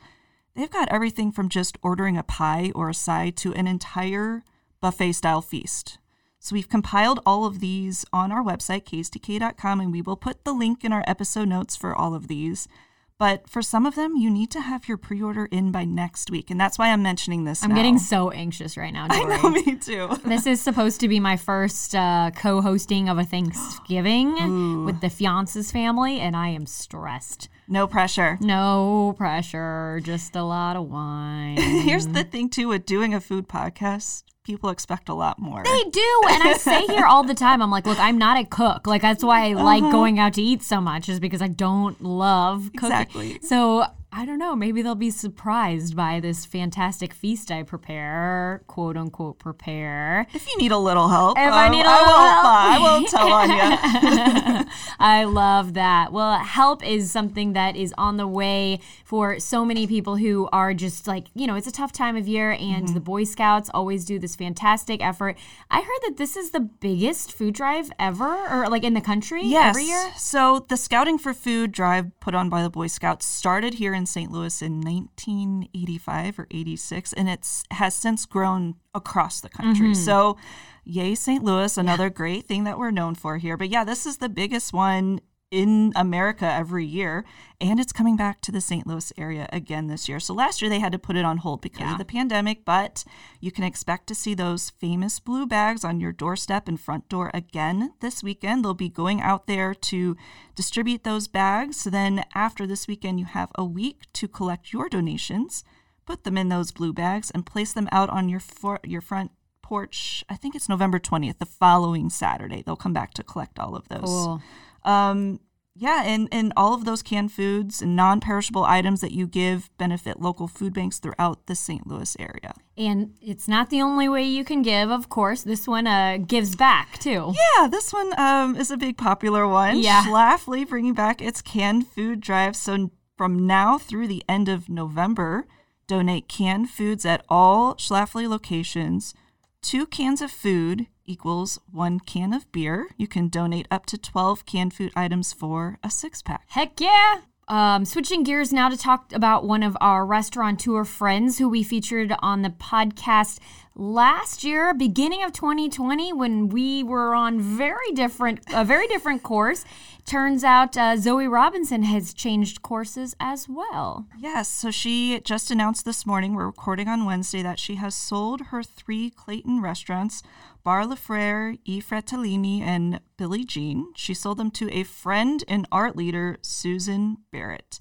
They've 0.55 0.71
got 0.71 0.93
everything 0.93 1.33
from 1.33 1.49
just 1.49 1.79
ordering 1.83 2.17
a 2.17 2.23
pie 2.23 2.71
or 2.75 2.89
a 2.89 2.95
side 2.95 3.37
to 3.39 3.53
an 3.55 3.67
entire 3.67 4.45
buffet 4.81 5.13
style 5.13 5.43
feast. 5.43 5.99
So 6.39 6.55
we've 6.55 6.69
compiled 6.69 7.21
all 7.25 7.47
of 7.47 7.61
these 7.61 8.05
on 8.13 8.31
our 8.31 8.43
website, 8.43 8.85
ksdk.com, 8.85 9.81
and 9.81 9.91
we 9.91 10.03
will 10.03 10.17
put 10.17 10.45
the 10.45 10.53
link 10.53 10.85
in 10.85 10.93
our 10.93 11.03
episode 11.07 11.49
notes 11.49 11.75
for 11.75 11.95
all 11.95 12.15
of 12.15 12.29
these. 12.29 12.69
But 13.17 13.49
for 13.49 13.63
some 13.63 13.87
of 13.87 13.95
them, 13.95 14.17
you 14.17 14.29
need 14.29 14.51
to 14.51 14.61
have 14.61 14.87
your 14.87 14.97
pre-order 14.97 15.47
in 15.47 15.73
by 15.73 15.85
next 15.85 16.31
week, 16.31 16.51
and 16.51 16.61
that's 16.61 16.79
why 16.79 16.89
I'm 16.91 17.03
mentioning 17.03 17.45
this. 17.45 17.63
I'm 17.63 17.71
now. 17.71 17.77
getting 17.77 17.99
so 17.99 18.31
anxious 18.31 18.77
right 18.77 18.93
now. 18.93 19.07
I 19.09 19.25
know, 19.25 19.51
me 19.51 19.77
too. 19.77 20.19
This 20.25 20.47
is 20.47 20.61
supposed 20.61 21.01
to 21.01 21.09
be 21.09 21.21
my 21.21 21.37
first 21.37 21.95
uh, 21.95 22.33
co-hosting 22.37 23.09
of 23.09 23.19
a 23.19 23.25
Thanksgiving 23.25 24.85
with 24.85 25.01
the 25.01 25.11
fiance's 25.11 25.73
family, 25.73 26.19
and 26.21 26.37
I 26.37 26.49
am 26.49 26.67
stressed. 26.67 27.49
No 27.69 27.87
pressure. 27.87 28.39
No 28.41 29.15
pressure, 29.17 30.01
just 30.05 30.37
a 30.37 30.43
lot 30.43 30.77
of 30.77 30.91
wine. 30.91 31.57
Here's 31.57 32.07
the 32.07 32.25
thing 32.25 32.49
too 32.49 32.69
with 32.69 32.87
doing 32.87 33.15
a 33.15 33.21
food 33.21 33.49
podcast, 33.49 34.25
people 34.45 34.69
expect 34.69 35.09
a 35.09 35.15
lot 35.15 35.39
more. 35.39 35.65
They 35.65 35.85
do, 35.85 36.23
and 36.29 36.43
I 36.43 36.55
say 36.55 36.87
here 36.87 37.07
all 37.07 37.25
the 37.25 37.35
time. 37.35 37.63
I'm 37.63 37.71
like, 37.71 37.87
look, 37.87 37.99
I'm 37.99 38.19
not 38.19 38.39
a 38.39 38.45
cook. 38.45 38.87
Like 38.87 39.03
that's 39.03 39.25
why 39.25 39.49
I 39.49 39.53
like 39.55 39.83
uh-huh. 39.83 39.93
going 39.93 40.19
out 40.19 40.35
to 40.35 40.43
eat 40.43 40.63
so 40.63 40.81
much, 40.81 41.09
is 41.09 41.21
because 41.21 41.43
I 41.43 41.49
don't 41.49 42.01
love 42.03 42.71
cooking. 42.77 42.93
Exactly. 42.93 43.39
So 43.43 43.87
I 44.17 44.25
don't 44.27 44.39
know. 44.39 44.55
Maybe 44.55 44.81
they'll 44.81 44.95
be 44.95 45.11
surprised 45.11 45.97
by 45.97 46.21
this 46.21 46.47
fantastic 46.47 47.13
feast 47.13 47.51
I 47.51 47.65
prepare, 47.65 48.63
quote 48.69 48.97
unquote, 48.97 49.41
prepare. 49.41 50.29
If 50.33 50.47
you 50.47 50.57
need 50.59 50.71
a 50.71 50.79
little 50.79 51.09
help, 51.09 51.37
If 51.37 51.53
I 51.53 51.67
um, 51.67 51.73
need 51.73 51.85
a 51.85 51.89
I 51.89 51.99
little 51.99 52.21
help. 52.21 52.45
I 52.47 52.79
won't 52.81 53.09
tell 53.09 53.33
on 53.33 53.51
you. 53.51 54.65
I 55.01 55.25
love 55.25 55.75
that. 55.75 56.13
Well, 56.13 56.39
help 56.39 56.87
is 56.87 57.11
something 57.11 57.55
that 57.55 57.75
is 57.75 57.93
on 57.99 58.17
the 58.17 58.29
way 58.29 58.79
for 59.05 59.41
so 59.41 59.65
many 59.65 59.85
people 59.89 60.15
who 60.15 60.49
are 60.53 60.75
just 60.75 61.09
like, 61.09 61.27
you 61.35 61.49
know, 61.49 61.57
it's 61.57 61.67
a 61.67 61.73
tough 61.73 61.91
time 61.93 62.17
of 62.17 62.29
year, 62.29 62.53
and 62.53 62.85
Mm-hmm. 62.85 62.95
the 62.95 63.01
Boy 63.01 63.25
Scouts 63.25 63.69
always 63.75 64.05
do 64.05 64.21
this 64.21 64.37
fantastic 64.37 65.03
effort. 65.05 65.37
I 65.73 65.81
heard 65.81 66.01
that 66.07 66.19
this 66.19 66.37
is 66.37 66.51
the 66.51 66.61
biggest 66.61 67.33
food 67.33 67.55
drive 67.55 67.91
ever, 67.99 68.33
or 68.49 68.69
like 68.69 68.85
in 68.85 68.95
the 68.95 69.01
country 69.01 69.43
Yes. 69.45 69.71
every 69.75 69.87
year. 69.87 70.13
So 70.17 70.65
the 70.69 70.77
Scouting 70.77 71.19
for 71.19 71.35
Food 71.35 71.73
drive 71.73 72.13
put 72.21 72.35
on 72.37 72.49
by 72.49 72.63
the 72.63 72.71
Boy 72.71 72.87
Scouts 72.87 73.27
started 73.27 73.75
here 73.75 73.93
in 73.93 74.04
St. 74.07 74.31
Louis 74.31 74.63
in 74.63 74.81
1985 74.81 76.39
or 76.39 76.47
86, 76.51 77.13
and 77.13 77.29
it's 77.29 77.65
has 77.71 77.95
since 77.95 78.27
grown 78.27 78.77
across 78.95 79.41
the 79.41 79.49
country. 79.49 79.89
Mm-hmm. 79.89 80.03
So, 80.03 80.37
yay, 80.85 81.15
St. 81.15 81.43
Louis! 81.43 81.77
Another 81.77 82.11
great 82.11 82.47
thing 82.47 82.65
that 82.65 82.79
we're 82.79 82.91
known 82.91 83.15
for 83.15 83.39
here. 83.39 83.57
But 83.57 83.69
yeah, 83.69 83.85
this 83.85 84.07
is 84.07 84.19
the 84.19 84.29
biggest 84.29 84.73
one 84.73 85.21
in 85.51 85.93
America 85.95 86.45
every 86.51 86.85
year, 86.85 87.25
and 87.61 87.79
it's 87.79 87.93
coming 87.93 88.17
back 88.17 88.41
to 88.41 88.51
the 88.51 88.61
St. 88.61 88.87
Louis 88.87 89.13
area 89.17 89.49
again 89.53 89.87
this 89.87 90.09
year. 90.09 90.19
So 90.19 90.35
last 90.35 90.61
year 90.61 90.69
they 90.69 90.81
had 90.81 90.93
to 90.93 90.99
put 90.99 91.17
it 91.17 91.25
on 91.25 91.39
hold 91.39 91.61
because 91.61 91.87
of 91.93 91.99
the 91.99 92.05
pandemic, 92.05 92.65
but 92.65 93.05
you 93.41 93.53
can 93.53 93.63
expect 93.63 94.07
to 94.09 94.15
see 94.15 94.35
those 94.35 94.71
famous 94.71 95.21
blue 95.21 95.47
bags 95.47 95.85
on 95.85 96.01
your 96.01 96.13
doorstep 96.13 96.67
and 96.67 96.81
front 96.81 97.09
door 97.09 97.31
again 97.33 97.93
this 98.01 98.23
weekend. 98.23 98.65
They'll 98.65 98.75
be 98.75 98.89
going 98.89 99.21
out 99.21 99.47
there 99.47 99.75
to 99.75 100.17
distribute 100.57 101.05
those 101.05 101.29
bags. 101.29 101.77
So 101.81 101.91
then 101.91 102.25
after 102.35 102.67
this 102.67 102.89
weekend, 102.89 103.21
you 103.21 103.27
have 103.27 103.53
a 103.55 103.65
week 103.65 104.03
to 104.15 104.27
collect 104.27 104.73
your 104.73 104.89
donations, 104.89 105.63
put 106.05 106.25
them 106.25 106.37
in 106.37 106.49
those 106.49 106.73
blue 106.73 106.93
bags, 106.93 107.31
and 107.31 107.47
place 107.47 107.73
them 107.73 107.89
out 107.93 108.11
on 108.11 108.29
your 108.29 108.41
for- 108.41 108.81
your 108.83 109.01
front 109.01 109.31
porch. 109.63 110.25
I 110.29 110.37
think 110.37 110.55
it's 110.55 110.69
November 110.69 110.99
20th, 110.99 111.39
the 111.39 111.47
following 111.47 112.11
Saturday. 112.11 112.63
They'll 112.63 112.77
come 112.77 112.93
back 112.93 113.15
to 113.15 113.23
collect 113.23 113.59
all 113.59 113.75
of 113.75 113.89
those. 113.89 114.03
Cool. 114.03 114.43
Um, 114.85 115.41
yeah, 115.77 116.05
and, 116.05 116.29
and 116.31 116.53
all 116.57 116.73
of 116.73 116.85
those 116.85 117.03
canned 117.03 117.33
foods 117.33 117.83
and 117.83 117.97
non 117.97 118.21
perishable 118.21 118.65
items 118.65 119.01
that 119.01 119.11
you 119.11 119.27
give 119.27 119.77
benefit 119.77 120.21
local 120.21 120.47
food 120.47 120.73
banks 120.73 121.01
throughout 121.01 121.47
the 121.47 121.57
St. 121.57 121.85
Louis 121.85 122.17
area. 122.21 122.55
And 122.77 123.15
it's 123.21 123.49
not 123.49 123.71
the 123.71 123.83
only 123.83 124.09
way 124.09 124.23
you 124.23 124.45
can 124.45 124.63
give, 124.63 124.91
of 124.91 125.09
course. 125.09 125.43
This 125.43 125.67
one 125.67 125.89
uh, 125.89 126.19
gives 126.19 126.55
back 126.55 126.99
too. 126.99 127.35
Yeah, 127.35 127.67
this 127.67 127.93
one 127.93 128.13
um, 128.19 128.55
is 128.55 128.71
a 128.71 128.77
big 128.77 128.97
popular 128.97 129.49
one. 129.49 129.81
Yeah. 129.81 130.05
Schlafly 130.05 130.69
bringing 130.69 130.95
back 130.95 131.21
its 131.21 131.43
canned 131.43 131.89
food 131.89 132.21
drive. 132.21 132.55
So 132.55 132.93
from 133.17 133.45
now 133.45 133.77
through 133.77 134.07
the 134.07 134.23
end 134.29 134.49
of 134.49 134.69
November, 134.69 135.45
donate 135.89 136.29
canned 136.29 136.71
foods 136.71 137.05
at 137.05 137.25
all 137.29 137.75
Schlafly 137.75 138.29
locations. 138.29 139.13
Two 139.61 139.87
cans 139.87 140.23
of 140.23 140.31
food 140.31 140.87
equals 141.07 141.59
one 141.71 142.01
can 142.01 142.33
of 142.33 142.51
beer. 142.53 142.89
You 142.97 143.07
can 143.07 143.29
donate 143.29 143.67
up 143.71 143.87
to 143.87 143.99
12 143.99 144.47
canned 144.47 144.75
food 144.75 144.93
items 144.97 145.33
for 145.33 145.79
a 145.83 145.91
six 145.91 146.23
pack. 146.23 146.45
Heck 146.49 146.81
yeah! 146.81 147.21
Um, 147.47 147.85
switching 147.85 148.23
gears 148.23 148.53
now 148.53 148.71
to 148.71 148.77
talk 148.77 149.13
about 149.13 149.45
one 149.45 149.63
of 149.63 149.77
our 149.81 150.07
restaurateur 150.07 150.85
friends 150.85 151.39
who 151.39 151.49
we 151.49 151.63
featured 151.63 152.15
on 152.21 152.41
the 152.41 152.49
podcast 152.49 153.39
last 153.77 154.45
year, 154.45 154.73
beginning 154.73 155.23
of 155.23 155.33
2020, 155.33 156.13
when 156.13 156.49
we 156.49 156.83
were 156.83 157.15
on 157.15 157.41
very 157.41 157.93
different, 157.93 158.41
a 158.55 158.65
very 158.65 158.87
different 158.87 159.23
course, 159.25 159.65
turns 160.07 160.43
out 160.43 160.77
uh, 160.77 160.97
Zoe 160.97 161.27
Robinson 161.27 161.83
has 161.83 162.15
changed 162.15 162.63
courses 162.63 163.15
as 163.21 163.47
well. 163.49 164.07
Yes, 164.19 164.49
so 164.49 164.71
she 164.71 165.21
just 165.21 165.51
announced 165.51 165.85
this 165.85 166.07
morning, 166.07 166.35
we're 166.35 166.47
recording 166.47 166.89
on 166.89 167.05
Wednesday, 167.05 167.43
that 167.43 167.59
she 167.59 167.75
has 167.75 167.95
sold 167.95 168.43
her 168.47 168.63
three 168.63 169.11
Clayton 169.11 169.61
restaurants, 169.61 170.23
Bar 170.65 170.87
Les 170.87 170.97
Frères, 170.97 171.59
E 171.65 171.81
Fratellini, 171.81 172.61
and 172.63 173.01
Billie 173.19 173.45
Jean. 173.45 173.93
She 173.95 174.15
sold 174.15 174.39
them 174.39 174.51
to 174.53 174.71
a 174.73 174.83
friend 174.83 175.45
and 175.47 175.69
art 175.71 175.95
leader, 175.95 176.39
Susan 176.43 177.19
Barrett. 177.31 177.79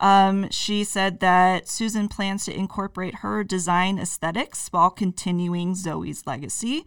Um, 0.00 0.50
she 0.50 0.82
said 0.82 1.20
that 1.20 1.68
Susan 1.68 2.08
plans 2.08 2.44
to 2.46 2.54
incorporate 2.54 3.16
her 3.16 3.44
design 3.44 3.98
aesthetics 3.98 4.68
while 4.72 4.90
continuing 4.90 5.74
Zoe's 5.76 6.26
legacy. 6.26 6.84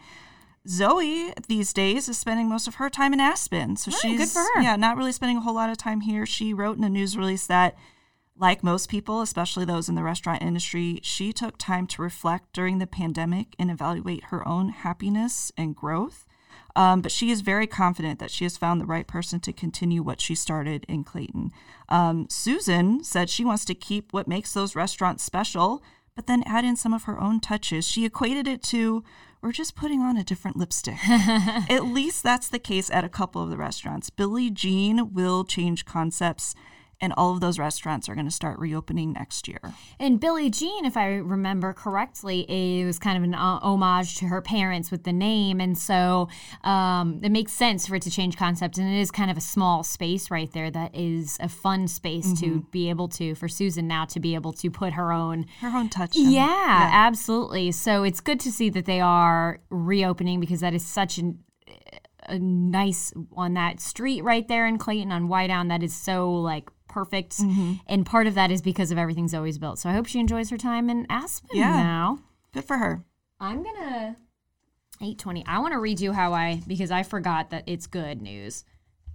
Zoe 0.67 1.31
these 1.47 1.71
days 1.71 2.09
is 2.09 2.17
spending 2.17 2.49
most 2.49 2.67
of 2.67 2.75
her 2.75 2.89
time 2.89 3.13
in 3.13 3.21
Aspen, 3.21 3.77
so 3.77 3.89
Oh, 3.93 3.97
she's 4.01 4.17
good 4.19 4.27
for 4.29 4.39
her. 4.39 4.61
yeah 4.61 4.75
not 4.75 4.97
really 4.97 5.13
spending 5.13 5.37
a 5.37 5.41
whole 5.41 5.55
lot 5.55 5.69
of 5.69 5.77
time 5.77 6.01
here. 6.01 6.25
She 6.25 6.53
wrote 6.53 6.77
in 6.77 6.83
a 6.83 6.89
news 6.89 7.17
release 7.17 7.47
that, 7.47 7.77
like 8.39 8.63
most 8.63 8.89
people, 8.89 9.21
especially 9.21 9.65
those 9.65 9.89
in 9.89 9.95
the 9.95 10.03
restaurant 10.03 10.41
industry, 10.41 10.99
she 11.01 11.33
took 11.33 11.57
time 11.57 11.87
to 11.87 12.01
reflect 12.01 12.53
during 12.53 12.77
the 12.77 12.87
pandemic 12.87 13.55
and 13.57 13.71
evaluate 13.71 14.25
her 14.25 14.47
own 14.47 14.69
happiness 14.69 15.51
and 15.57 15.75
growth. 15.75 16.25
Um, 16.75 17.01
but 17.01 17.11
she 17.11 17.31
is 17.31 17.41
very 17.41 17.65
confident 17.65 18.19
that 18.19 18.29
she 18.29 18.45
has 18.45 18.55
found 18.55 18.79
the 18.79 18.85
right 18.85 19.07
person 19.07 19.39
to 19.39 19.53
continue 19.53 20.03
what 20.03 20.21
she 20.21 20.35
started 20.35 20.85
in 20.87 21.03
Clayton. 21.03 21.51
Um, 21.89 22.27
Susan 22.29 23.03
said 23.03 23.29
she 23.29 23.43
wants 23.43 23.65
to 23.65 23.73
keep 23.73 24.13
what 24.13 24.27
makes 24.27 24.53
those 24.53 24.75
restaurants 24.75 25.23
special, 25.23 25.81
but 26.15 26.27
then 26.27 26.43
add 26.45 26.65
in 26.65 26.75
some 26.75 26.93
of 26.93 27.03
her 27.03 27.19
own 27.19 27.39
touches. 27.39 27.87
She 27.87 28.05
equated 28.05 28.47
it 28.47 28.61
to 28.63 29.03
we're 29.41 29.51
just 29.51 29.75
putting 29.75 30.01
on 30.01 30.17
a 30.17 30.23
different 30.23 30.57
lipstick. 30.57 30.97
at 31.09 31.85
least 31.85 32.23
that's 32.23 32.49
the 32.49 32.59
case 32.59 32.89
at 32.89 33.03
a 33.03 33.09
couple 33.09 33.41
of 33.41 33.49
the 33.49 33.57
restaurants. 33.57 34.09
Billie 34.09 34.49
Jean 34.49 35.13
will 35.13 35.43
change 35.43 35.85
concepts, 35.85 36.55
and 36.99 37.13
all 37.15 37.33
of 37.33 37.41
those 37.41 37.59
restaurants 37.59 38.09
are 38.09 38.15
going 38.15 38.25
to 38.25 38.31
start 38.31 38.57
reopening 38.57 39.13
next 39.13 39.47
year. 39.47 39.59
And 39.99 40.19
Billie 40.19 40.49
Jean, 40.49 40.83
if 40.85 40.97
I 40.97 41.15
remember 41.15 41.71
correctly, 41.73 42.41
it 42.49 42.85
was 42.85 42.97
kind 42.97 43.17
of 43.17 43.23
an 43.23 43.35
uh, 43.35 43.59
homage 43.59 44.17
to 44.17 44.25
her 44.25 44.41
parents 44.41 44.89
with 44.89 45.03
the 45.03 45.13
name. 45.13 45.61
And 45.61 45.77
so 45.77 46.27
um, 46.63 47.19
it 47.23 47.31
makes 47.31 47.53
sense 47.53 47.85
for 47.87 47.95
it 47.95 48.01
to 48.03 48.09
change 48.09 48.35
concept. 48.35 48.77
And 48.79 48.91
it 48.91 48.99
is 48.99 49.11
kind 49.11 49.29
of 49.29 49.37
a 49.37 49.41
small 49.41 49.83
space 49.83 50.31
right 50.31 50.51
there 50.51 50.71
that 50.71 50.95
is 50.95 51.37
a 51.39 51.49
fun 51.49 51.87
space 51.87 52.33
to 52.39 52.61
be 52.71 52.89
able 52.89 53.07
to, 53.09 53.35
for 53.35 53.47
Susan 53.47 53.87
now, 53.87 54.05
to 54.05 54.19
be 54.19 54.33
able 54.33 54.53
to 54.53 54.71
put 54.71 54.93
her 54.93 55.11
own 55.11 55.45
Her 55.61 55.77
own 55.77 55.89
touch. 55.89 56.15
in. 56.15 56.31
Yeah, 56.31 56.89
absolutely. 56.91 57.71
So 57.73 58.03
it's 58.03 58.21
good 58.21 58.39
to 58.39 58.51
see 58.51 58.69
that 58.71 58.85
they 58.85 59.01
are 59.01 59.59
reopening 59.69 60.39
because 60.39 60.61
that 60.61 60.73
is 60.73 60.83
such 60.85 61.19
an, 61.19 61.43
a 62.27 62.39
nice 62.39 63.13
on 63.33 63.53
that 63.53 63.79
street 63.79 64.23
right 64.23 64.47
there 64.47 64.65
in 64.65 64.77
Clayton 64.77 65.11
on 65.11 65.27
Wydown. 65.29 65.69
That 65.69 65.83
is 65.83 65.95
so 65.95 66.33
like 66.33 66.69
perfect, 66.87 67.37
Mm-hmm. 67.37 67.73
and 67.87 68.05
part 68.05 68.27
of 68.27 68.35
that 68.35 68.51
is 68.51 68.61
because 68.61 68.91
of 68.91 68.97
everything 68.97 69.27
Zoe's 69.27 69.57
built. 69.57 69.79
So 69.79 69.89
I 69.89 69.93
hope 69.93 70.05
she 70.07 70.19
enjoys 70.19 70.49
her 70.49 70.57
time 70.57 70.89
in 70.89 71.05
Aspen 71.09 71.49
Yeah. 71.53 71.71
now. 71.71 72.19
Good 72.53 72.65
for 72.65 72.77
her. 72.77 73.03
I'm 73.39 73.63
gonna 73.63 74.15
eight 75.01 75.19
twenty. 75.19 75.45
I 75.45 75.59
want 75.59 75.73
to 75.73 75.79
read 75.79 75.99
you 75.99 76.11
how 76.13 76.33
I 76.33 76.61
because 76.67 76.89
I 76.91 77.03
forgot 77.03 77.51
that 77.51 77.63
it's 77.67 77.85
good 77.87 78.21
news. 78.21 78.63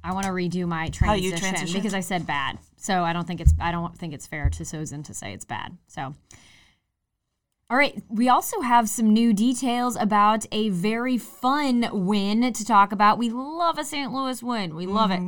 I 0.05 0.13
want 0.13 0.27
to 0.27 0.33
redo 0.33 0.67
my 0.67 0.89
transition 0.89 1.73
because 1.73 1.95
I 1.95 2.01
said 2.01 2.27
bad. 2.27 2.59
So 2.77 3.03
I 3.05 3.13
don't 3.13 3.27
think 3.27 3.41
it's 3.41 3.55
I 3.61 3.71
don't 3.73 3.97
think 3.97 4.13
it's 4.15 4.27
fair 4.27 4.49
to 4.51 4.65
Susan 4.65 5.03
to 5.05 5.15
say 5.15 5.33
it's 5.33 5.45
bad. 5.45 5.77
So 5.89 6.15
all 7.71 7.79
right, 7.79 8.03
we 8.11 8.29
also 8.29 8.61
have 8.61 8.89
some 8.91 9.15
new 9.15 9.33
details 9.33 9.97
about 9.97 10.45
a 10.53 10.69
very 10.69 11.17
fun 11.17 11.89
win 12.07 12.53
to 12.53 12.65
talk 12.67 12.93
about. 12.93 13.17
We 13.17 13.31
love 13.31 13.79
a 13.79 13.85
St. 13.85 14.13
Louis 14.13 14.43
win. 14.43 14.75
We 14.75 14.85
love 14.87 15.11
it. 15.11 15.21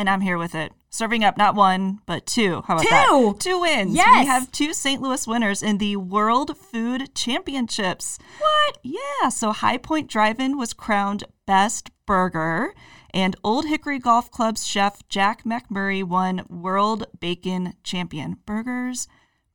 And 0.00 0.08
I'm 0.08 0.22
here 0.22 0.38
with 0.38 0.54
it. 0.54 0.72
Serving 0.88 1.24
up 1.24 1.36
not 1.36 1.54
one, 1.54 2.00
but 2.06 2.24
two. 2.24 2.62
How 2.66 2.76
about 2.78 2.84
Two! 2.84 2.88
that? 2.88 3.36
Two 3.38 3.60
wins. 3.60 3.94
Yes! 3.94 4.20
We 4.20 4.26
have 4.28 4.50
two 4.50 4.72
St. 4.72 5.02
Louis 5.02 5.26
winners 5.26 5.62
in 5.62 5.76
the 5.76 5.96
World 5.96 6.56
Food 6.56 7.14
Championships. 7.14 8.18
What? 8.38 8.78
Yeah. 8.82 9.28
So 9.28 9.52
High 9.52 9.76
Point 9.76 10.08
Drive-In 10.08 10.56
was 10.56 10.72
crowned 10.72 11.24
Best 11.44 11.90
Burger. 12.06 12.72
And 13.12 13.36
Old 13.44 13.66
Hickory 13.66 13.98
Golf 13.98 14.30
Club's 14.30 14.66
chef 14.66 15.06
Jack 15.10 15.44
McMurray 15.44 16.02
won 16.02 16.46
World 16.48 17.04
Bacon 17.20 17.74
Champion. 17.84 18.38
Burgers, 18.46 19.06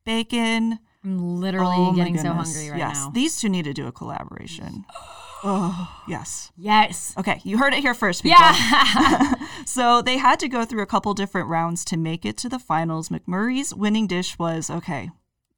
bacon. 0.03 0.77
I'm 1.03 1.39
literally 1.39 1.75
Oh 1.75 1.93
getting 1.93 2.19
so 2.19 2.34
hungry 2.34 2.69
right 2.69 2.77
yes. 2.77 2.97
now. 2.97 3.10
These 3.15 3.41
two 3.41 3.49
need 3.49 3.65
to 3.65 3.73
do 3.73 3.88
a 3.88 3.91
collaboration. 3.91 4.86
oh, 5.45 6.03
yes. 6.08 6.51
yes. 6.58 7.13
Okay, 7.17 7.39
you 7.43 7.58
heard 7.58 7.73
it 7.73 7.79
here 7.79 7.93
first, 7.93 8.23
people. 8.23 8.39
Yeah. 8.39 9.34
So 9.65 10.01
they 10.01 10.17
had 10.17 10.39
to 10.41 10.47
go 10.47 10.63
through 10.63 10.84
a 10.84 10.86
couple 10.86 11.13
different 11.15 11.49
rounds 11.49 11.84
to 11.86 11.97
make 11.97 12.23
it 12.23 12.38
to 12.38 12.49
the 12.49 12.60
finals. 12.60 13.10
McMurray's 13.10 13.73
winning 13.73 14.05
dish 14.05 14.38
was 14.38 14.69
okay, 14.69 15.10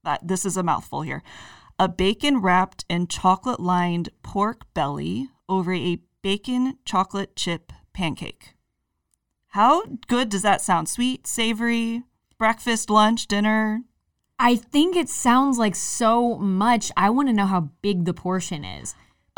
that, 0.05 0.25
this 0.25 0.45
is 0.45 0.55
a 0.55 0.63
mouthful 0.63 1.01
here 1.01 1.23
a 1.79 1.87
bacon 1.87 2.39
wrapped 2.39 2.85
and 2.89 3.09
chocolate 3.09 3.59
lined 3.59 4.09
pork 4.23 4.61
belly 4.73 5.29
over 5.47 5.73
a 5.73 5.99
bacon 6.21 6.77
chocolate 6.85 7.35
chip 7.35 7.71
pancake. 7.93 8.53
How 9.49 9.83
good 10.07 10.29
does 10.29 10.41
that 10.41 10.61
sound? 10.61 10.89
Sweet, 10.89 11.27
savory, 11.27 12.03
breakfast, 12.37 12.89
lunch, 12.89 13.27
dinner? 13.27 13.81
I 14.39 14.55
think 14.55 14.95
it 14.95 15.09
sounds 15.09 15.57
like 15.57 15.75
so 15.75 16.35
much. 16.37 16.91
I 16.97 17.09
want 17.09 17.29
to 17.29 17.33
know 17.33 17.45
how 17.45 17.69
big 17.81 18.05
the 18.05 18.13
portion 18.13 18.63
is. 18.63 18.93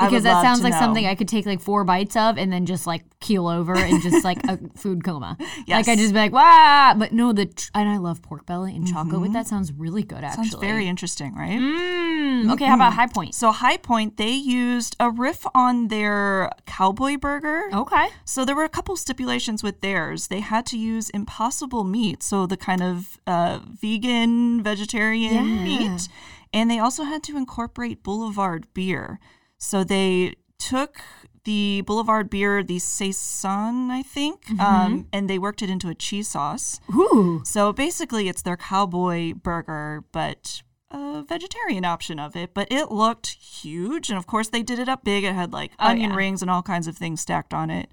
Because 0.05 0.23
that 0.23 0.41
sounds 0.41 0.61
like 0.61 0.73
know. 0.73 0.79
something 0.79 1.05
I 1.05 1.15
could 1.15 1.27
take 1.27 1.45
like 1.45 1.59
four 1.61 1.83
bites 1.83 2.15
of 2.15 2.37
and 2.37 2.51
then 2.51 2.65
just 2.65 2.87
like 2.87 3.03
keel 3.19 3.47
over 3.47 3.75
and 3.75 4.01
just 4.01 4.23
like 4.29 4.39
a 4.47 4.57
food 4.75 5.03
coma. 5.03 5.35
Like 5.39 5.87
I 5.87 5.91
Yes. 5.91 5.97
just 5.99 6.13
be 6.13 6.19
like, 6.19 6.31
wow. 6.31 6.93
But 6.97 7.11
no, 7.11 7.33
the 7.33 7.45
tr- 7.47 7.69
and 7.75 7.89
I 7.89 7.97
love 7.97 8.21
pork 8.21 8.45
belly 8.45 8.75
and 8.75 8.87
chocolate 8.87 9.21
with 9.21 9.33
that 9.33 9.47
sounds 9.47 9.71
really 9.73 10.03
good 10.03 10.23
actually. 10.23 10.49
Sounds 10.49 10.61
very 10.61 10.87
interesting, 10.87 11.35
right? 11.35 11.59
Mm, 11.59 12.51
okay, 12.53 12.65
how 12.65 12.75
about 12.75 12.93
high 12.93 13.07
point? 13.07 13.35
So 13.35 13.51
High 13.51 13.77
Point, 13.77 14.17
they 14.17 14.31
used 14.31 14.95
a 14.99 15.09
riff 15.09 15.45
on 15.53 15.87
their 15.89 16.49
cowboy 16.65 17.17
burger. 17.17 17.63
Okay. 17.73 18.07
So 18.25 18.45
there 18.45 18.55
were 18.55 18.63
a 18.63 18.69
couple 18.69 18.95
stipulations 18.95 19.63
with 19.63 19.81
theirs. 19.81 20.27
They 20.27 20.39
had 20.39 20.65
to 20.67 20.77
use 20.77 21.09
impossible 21.09 21.83
meat, 21.83 22.23
so 22.23 22.45
the 22.45 22.57
kind 22.57 22.81
of 22.81 23.19
uh, 23.27 23.59
vegan, 23.63 24.63
vegetarian 24.63 25.33
Yeah. 25.33 25.63
meat. 25.63 26.07
And 26.53 26.69
they 26.71 26.79
also 26.79 27.03
had 27.03 27.21
to 27.23 27.37
incorporate 27.37 28.01
Boulevard 28.03 28.67
beer. 28.73 29.19
So 29.59 29.83
they 29.83 30.33
took 30.57 30.97
the 31.43 31.81
Boulevard 31.85 32.29
beer, 32.29 32.63
the 32.63 32.79
Saison, 32.79 33.91
I 33.91 34.01
think, 34.03 34.45
Mm-hmm. 34.45 34.59
um, 34.59 35.07
and 35.13 35.29
they 35.29 35.37
worked 35.39 35.61
it 35.61 35.69
into 35.69 35.89
a 35.89 35.95
cheese 35.95 36.27
sauce. 36.29 36.79
Ooh. 36.93 37.41
So 37.45 37.71
basically, 37.71 38.27
it's 38.29 38.41
their 38.41 38.57
cowboy 38.57 39.33
burger, 39.33 40.03
but 40.11 40.61
a 40.91 41.23
vegetarian 41.23 41.85
option 41.85 42.19
of 42.19 42.35
it. 42.35 42.53
But 42.53 42.67
it 42.71 42.91
looked 42.91 43.27
huge. 43.27 44.09
And 44.09 44.17
of 44.17 44.27
course, 44.27 44.49
they 44.49 44.63
did 44.63 44.79
it 44.79 44.89
up 44.89 45.03
big. 45.03 45.23
It 45.23 45.33
had 45.35 45.53
like 45.53 45.71
Oh, 45.79 45.87
onion 45.89 46.09
yeah. 46.11 46.15
rings 46.15 46.41
and 46.41 46.49
all 46.51 46.63
kinds 46.63 46.87
of 46.87 46.97
things 46.97 47.21
stacked 47.21 47.53
on 47.53 47.69
it. 47.69 47.89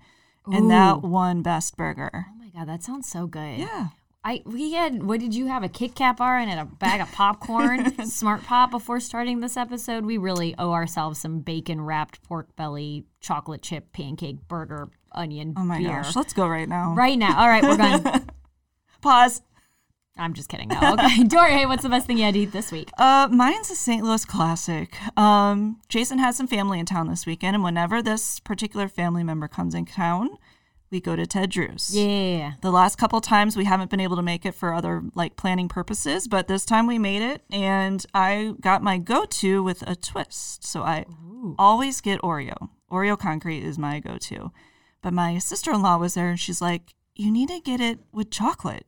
And 0.47 0.71
that 0.71 0.97
Ooh. 0.99 1.09
won 1.09 1.43
Best 1.43 1.77
Burger. 1.77 2.27
Oh 2.31 2.35
my 2.39 2.49
god, 2.49 2.69
that 2.69 2.83
sounds 2.83 3.09
so 3.09 3.27
good. 3.27 3.59
Yeah. 3.59 3.89
I 4.27 4.43
we 4.45 4.73
had 4.73 5.05
what 5.05 5.21
did 5.21 5.37
you 5.37 5.47
have 5.47 5.63
a 5.63 5.69
Kit 5.69 5.95
Kat 5.95 6.17
bar 6.17 6.37
and 6.37 6.51
a 6.59 6.65
bag 6.65 7.01
of 7.01 7.13
popcorn, 7.13 8.05
Smart 8.07 8.43
Pop 8.43 8.73
before 8.73 8.99
starting 8.99 9.39
this 9.39 9.57
episode. 9.57 10.05
We 10.05 10.19
really 10.19 10.53
owe 10.59 10.73
ourselves 10.73 11.21
some 11.21 11.39
bacon 11.39 11.81
wrapped 11.81 12.25
pork 12.25 12.55
belly 12.57 13.05
chocolate 13.21 13.63
chip 13.63 13.93
pancake 13.93 14.49
burger 14.49 14.89
onion 15.13 15.55
Oh 15.57 15.63
my 15.65 15.79
beer. 15.79 16.03
gosh. 16.03 16.17
Let's 16.17 16.33
go 16.33 16.49
right 16.49 16.69
now. 16.69 16.93
Right 16.95 17.17
now. 17.17 17.39
All 17.41 17.49
right, 17.49 17.63
we're 17.63 17.77
done. 17.77 18.27
Pause. 19.01 19.43
I'm 20.19 20.35
just 20.35 20.49
kidding. 20.49 20.69
No. 20.69 20.95
Okay. 20.95 21.23
Dory, 21.29 21.53
hey, 21.53 21.67
what's 21.67 21.85
the 21.85 21.89
best 21.89 22.09
thing 22.09 22.19
you 22.19 22.25
had 22.25 22.35
to 22.35 22.41
eat 22.41 22.53
this 22.53 22.73
week? 22.73 22.91
Uh, 22.99 23.29
mine's 23.31 23.71
a 23.71 23.77
St. 23.77 24.03
Louis 24.03 24.25
classic. 24.25 24.97
Um, 25.17 25.79
Jason 25.89 26.19
has 26.19 26.37
some 26.37 26.49
family 26.49 26.81
in 26.81 26.87
town 26.87 27.09
this 27.09 27.27
weekend, 27.27 27.55
and 27.55 27.63
whenever 27.63 28.03
this 28.03 28.41
particular 28.41 28.89
family 28.89 29.23
member 29.23 29.47
comes 29.47 29.75
in 29.75 29.85
town, 29.85 30.31
we 30.91 31.01
go 31.01 31.17
to 31.17 31.27
Ted 31.27 31.51
Drewes. 31.51 31.95
Yeah. 31.95 32.53
The 32.63 32.71
last 32.71 32.97
couple 32.97 33.21
times 33.21 33.57
we 33.57 33.65
haven't 33.65 33.91
been 33.91 34.01
able 34.01 34.17
to 34.17 34.23
make 34.23 34.47
it 34.47 34.55
for 34.55 34.73
other 34.73 35.03
like 35.15 35.37
planning 35.37 35.69
purposes, 35.69 36.29
but 36.29 36.49
this 36.49 36.65
time 36.65 36.87
we 36.87 36.99
made 36.99 37.23
it 37.23 37.43
and 37.51 38.05
I 38.15 38.55
got 38.61 38.83
my 38.83 38.99
go-to 38.99 39.63
with 39.63 39.83
a 39.87 39.97
twist. 39.97 40.65
So 40.65 40.83
I 40.83 41.07
always 41.59 42.01
get 42.01 42.21
Oreo. 42.23 42.71
Oreo 42.91 43.19
concrete 43.19 43.65
is 43.65 43.79
my 43.79 44.01
go-to. 44.01 44.53
But 45.03 45.13
my 45.13 45.39
sister-in-law 45.39 45.99
was 45.99 46.15
there 46.15 46.31
and 46.31 46.41
she's 46.41 46.61
like, 46.61 46.95
"You 47.15 47.31
need 47.31 47.49
to 47.49 47.61
get 47.61 47.81
it 47.81 48.01
with 48.13 48.31
chocolate." 48.31 48.87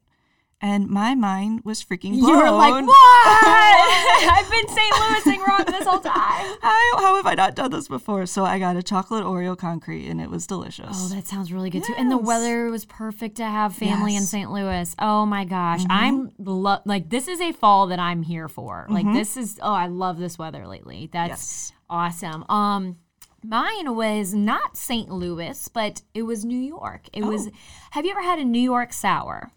And 0.60 0.88
my 0.88 1.14
mind 1.14 1.60
was 1.64 1.84
freaking 1.84 2.18
blown. 2.18 2.30
You 2.30 2.36
were 2.36 2.50
like, 2.50 2.84
what? 2.86 2.88
I've 4.38 4.50
been 4.50 4.68
St. 4.68 4.94
Louising 5.26 5.40
wrong 5.46 5.64
this 5.66 5.86
whole 5.86 6.00
time. 6.00 6.56
How, 6.62 6.98
how 6.98 7.16
have 7.16 7.26
I 7.26 7.34
not 7.34 7.54
done 7.54 7.70
this 7.70 7.88
before? 7.88 8.26
So 8.26 8.44
I 8.44 8.58
got 8.58 8.76
a 8.76 8.82
chocolate 8.82 9.24
Oreo 9.24 9.56
concrete, 9.56 10.08
and 10.08 10.20
it 10.20 10.28
was 10.30 10.46
delicious. 10.46 10.88
Oh, 10.92 11.08
that 11.14 11.26
sounds 11.26 11.52
really 11.52 11.70
good 11.70 11.84
too. 11.84 11.94
And 11.96 12.10
the 12.10 12.18
weather 12.18 12.70
was 12.70 12.84
perfect 12.84 13.36
to 13.36 13.44
have 13.44 13.74
family 13.74 14.16
in 14.16 14.22
St. 14.22 14.50
Louis. 14.50 14.94
Oh 14.98 15.24
my 15.24 15.44
gosh. 15.44 15.82
I'm 15.88 16.30
lo- 16.38 16.80
like 16.84 17.08
this 17.08 17.28
is 17.28 17.40
a 17.40 17.52
fall 17.52 17.86
that 17.88 17.98
I'm 17.98 18.22
here 18.22 18.48
for. 18.48 18.86
Like 18.90 19.06
this 19.12 19.36
is 19.36 19.58
oh, 19.62 19.72
I 19.72 19.86
love 19.86 20.18
this 20.18 20.38
weather 20.38 20.66
lately. 20.66 21.08
That's 21.12 21.30
Yes. 21.30 21.72
awesome. 21.88 22.44
Um 22.48 22.96
mine 23.42 23.94
was 23.94 24.34
not 24.34 24.76
St. 24.76 25.08
Louis, 25.10 25.68
but 25.68 26.02
it 26.14 26.22
was 26.22 26.44
New 26.44 26.58
York. 26.58 27.08
It 27.12 27.24
was 27.24 27.48
Have 27.92 28.04
you 28.04 28.10
ever 28.10 28.22
had 28.22 28.38
a 28.38 28.44
New 28.44 28.60
York 28.60 28.92
sour? 28.92 29.52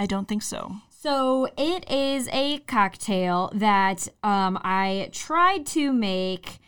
I 0.00 0.06
don't 0.06 0.26
think 0.26 0.42
so. 0.42 0.76
So 0.88 1.46
it 1.58 1.88
is 1.90 2.26
a 2.32 2.58
cocktail 2.60 3.50
that 3.54 4.08
um, 4.22 4.58
I 4.62 5.10
tried 5.12 5.66
to 5.66 5.92
make 5.92 6.58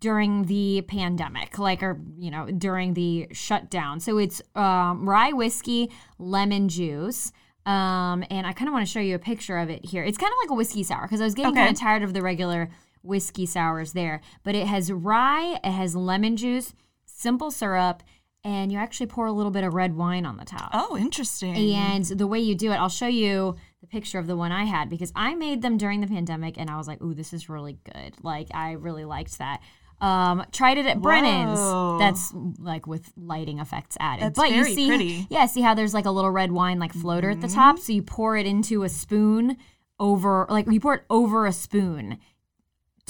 during 0.00 0.46
the 0.46 0.82
pandemic, 0.82 1.58
like 1.58 1.82
or 1.84 2.00
you 2.18 2.30
know 2.32 2.46
during 2.46 2.94
the 2.94 3.28
shutdown. 3.32 4.00
So 4.00 4.18
it's 4.18 4.42
um, 4.56 5.08
rye 5.08 5.32
whiskey, 5.32 5.90
lemon 6.18 6.68
juice. 6.68 7.32
Um, 7.64 8.24
and 8.30 8.46
I 8.46 8.52
kind 8.54 8.68
of 8.68 8.72
want 8.72 8.84
to 8.86 8.90
show 8.90 9.00
you 9.00 9.14
a 9.14 9.18
picture 9.20 9.58
of 9.58 9.70
it 9.70 9.84
here. 9.84 10.02
It's 10.02 10.18
kind 10.18 10.32
of 10.32 10.38
like 10.42 10.50
a 10.50 10.54
whiskey 10.54 10.82
sour 10.82 11.02
because 11.02 11.20
I 11.20 11.24
was 11.24 11.34
getting 11.34 11.52
Okay. 11.52 11.60
kind 11.60 11.74
of 11.74 11.80
tired 11.80 12.02
of 12.02 12.12
the 12.12 12.22
regular 12.22 12.70
whiskey 13.02 13.46
sours 13.46 13.92
there. 13.92 14.20
But 14.42 14.54
it 14.56 14.66
has 14.66 14.90
rye, 14.90 15.60
it 15.62 15.70
has 15.70 15.94
lemon 15.94 16.36
juice, 16.36 16.74
simple 17.04 17.50
syrup, 17.52 18.02
and 18.44 18.72
you 18.72 18.78
actually 18.78 19.06
pour 19.06 19.26
a 19.26 19.32
little 19.32 19.50
bit 19.50 19.64
of 19.64 19.74
red 19.74 19.96
wine 19.96 20.24
on 20.24 20.36
the 20.36 20.44
top. 20.44 20.70
Oh, 20.72 20.96
interesting. 20.96 21.74
And 21.74 22.04
the 22.04 22.26
way 22.26 22.40
you 22.40 22.54
do 22.54 22.72
it, 22.72 22.76
I'll 22.76 22.88
show 22.88 23.06
you 23.06 23.56
the 23.80 23.86
picture 23.86 24.18
of 24.18 24.26
the 24.26 24.36
one 24.36 24.52
I 24.52 24.64
had 24.64 24.88
because 24.88 25.12
I 25.14 25.34
made 25.34 25.62
them 25.62 25.76
during 25.76 26.00
the 26.00 26.06
pandemic 26.06 26.58
and 26.58 26.70
I 26.70 26.76
was 26.76 26.88
like, 26.88 27.02
ooh, 27.02 27.14
this 27.14 27.32
is 27.32 27.48
really 27.48 27.78
good. 27.84 28.14
Like, 28.22 28.48
I 28.54 28.72
really 28.72 29.04
liked 29.04 29.38
that. 29.38 29.60
Um, 30.00 30.46
tried 30.52 30.78
it 30.78 30.86
at 30.86 31.02
Brennan's. 31.02 31.58
Whoa. 31.58 31.98
That's 31.98 32.32
like 32.58 32.86
with 32.86 33.12
lighting 33.16 33.58
effects 33.58 33.98
added. 34.00 34.24
That's 34.24 34.38
but 34.38 34.50
you 34.50 34.62
very 34.62 34.74
see, 34.74 34.88
pretty. 34.88 35.10
Mm-hmm. 35.10 35.34
yeah, 35.34 35.44
see 35.44 35.60
how 35.60 35.74
there's 35.74 35.92
like 35.92 36.06
a 36.06 36.10
little 36.10 36.30
red 36.30 36.52
wine 36.52 36.78
like 36.78 36.94
floater 36.94 37.28
at 37.30 37.42
the 37.42 37.48
top. 37.48 37.78
So 37.78 37.92
you 37.92 38.02
pour 38.02 38.36
it 38.36 38.46
into 38.46 38.82
a 38.82 38.88
spoon 38.88 39.58
over, 39.98 40.46
like 40.48 40.66
you 40.70 40.80
pour 40.80 40.94
it 40.94 41.04
over 41.10 41.44
a 41.44 41.52
spoon 41.52 42.18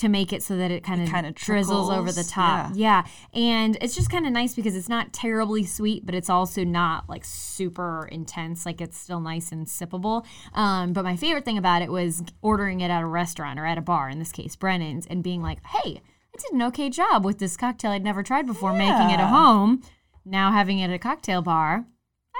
to 0.00 0.08
make 0.08 0.32
it 0.32 0.42
so 0.42 0.56
that 0.56 0.70
it 0.70 0.82
kind 0.82 1.02
of 1.26 1.34
drizzles 1.34 1.90
over 1.90 2.10
the 2.10 2.24
top. 2.24 2.72
Yeah. 2.74 3.06
And 3.34 3.76
it's 3.80 3.94
just 3.94 4.10
kind 4.10 4.26
of 4.26 4.32
nice 4.32 4.54
because 4.54 4.74
it's 4.74 4.88
not 4.88 5.12
terribly 5.12 5.64
sweet, 5.64 6.06
but 6.06 6.14
it's 6.14 6.30
also 6.30 6.64
not 6.64 7.08
like 7.08 7.24
super 7.24 8.08
intense. 8.10 8.64
Like 8.64 8.80
it's 8.80 8.98
still 8.98 9.20
nice 9.20 9.52
and 9.52 9.66
sippable. 9.66 10.24
Um, 10.54 10.92
but 10.92 11.04
my 11.04 11.16
favorite 11.16 11.44
thing 11.44 11.58
about 11.58 11.82
it 11.82 11.92
was 11.92 12.22
ordering 12.40 12.80
it 12.80 12.90
at 12.90 13.02
a 13.02 13.06
restaurant 13.06 13.58
or 13.60 13.66
at 13.66 13.78
a 13.78 13.82
bar, 13.82 14.08
in 14.08 14.18
this 14.18 14.32
case, 14.32 14.56
Brennan's, 14.56 15.06
and 15.06 15.22
being 15.22 15.42
like, 15.42 15.64
hey, 15.66 16.00
I 16.34 16.38
did 16.38 16.52
an 16.52 16.62
okay 16.62 16.88
job 16.88 17.24
with 17.24 17.38
this 17.38 17.56
cocktail 17.56 17.90
I'd 17.90 18.02
never 18.02 18.22
tried 18.22 18.46
before, 18.46 18.72
making 18.72 19.10
it 19.10 19.20
at 19.20 19.28
home. 19.28 19.82
Now 20.24 20.50
having 20.52 20.78
it 20.78 20.84
at 20.84 20.94
a 20.94 20.98
cocktail 20.98 21.42
bar, 21.42 21.84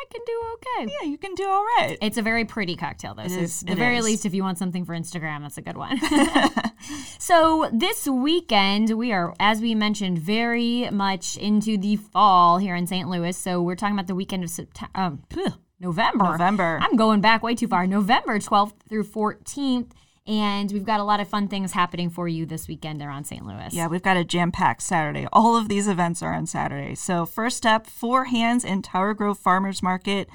I 0.01 0.05
can 0.11 0.21
do 0.27 0.43
okay. 0.55 0.93
yeah, 1.01 1.09
you 1.09 1.19
can 1.19 1.35
do 1.35 1.47
all 1.47 1.65
right. 1.77 1.99
It's 2.01 2.17
a 2.17 2.23
very 2.23 2.45
pretty 2.45 2.75
cocktail, 2.75 3.15
though. 3.15 3.25
It 3.25 3.31
so, 3.31 3.41
is- 3.41 3.61
the 3.61 3.75
very 3.75 3.99
is. 3.99 4.05
least, 4.05 4.27
if 4.27 4.33
you 4.33 4.43
want 4.43 4.57
something 4.57 4.85
for 4.85 4.95
Instagram, 4.95 5.43
that's 5.43 5.59
a 5.59 5.63
good 5.63 5.77
one. 5.77 5.99
so, 7.19 7.69
this 7.73 8.07
weekend, 8.07 8.97
we 8.97 9.13
are, 9.13 9.35
as 9.39 9.61
we 9.61 9.75
mentioned, 9.75 10.19
very 10.19 10.89
much 10.91 11.37
into 11.37 11.77
the 11.77 11.97
fall 11.97 12.59
here 12.59 12.75
in 12.75 12.87
St. 12.87 13.09
Louis. 13.09 13.37
So, 13.37 13.61
we're 13.61 13.77
talking 13.77 13.95
about 13.95 14.07
the 14.07 14.15
weekend 14.15 14.43
of 14.43 14.51
September, 14.51 14.91
um, 14.95 15.23
November. 15.79 16.25
November. 16.25 16.79
I'm 16.81 16.97
going 16.97 17.21
back 17.21 17.43
way 17.43 17.55
too 17.55 17.69
far. 17.69 17.87
November 17.87 18.39
12th 18.39 18.73
through 18.89 19.05
14th. 19.05 19.91
And 20.31 20.71
we've 20.71 20.85
got 20.85 21.01
a 21.01 21.05
lot 21.05 21.19
of 21.19 21.27
fun 21.27 21.49
things 21.49 21.73
happening 21.73 22.09
for 22.09 22.29
you 22.29 22.47
this 22.47 22.69
weekend 22.69 23.03
around 23.03 23.25
St. 23.25 23.45
Louis. 23.45 23.75
Yeah, 23.75 23.89
we've 23.89 24.01
got 24.01 24.17
a 24.17 24.23
jam 24.23 24.53
packed 24.53 24.83
Saturday. 24.83 25.27
All 25.33 25.57
of 25.57 25.69
these 25.69 25.89
events 25.89 26.23
are 26.23 26.33
on 26.33 26.47
Saturday. 26.47 26.95
So, 26.95 27.27
first 27.27 27.67
up, 27.67 27.85
Four 27.85 28.27
Hands 28.27 28.65
and 28.65 28.85
Tower 28.85 29.13
Grove 29.13 29.41
Farmers 29.41 29.83
Market. 29.83 30.29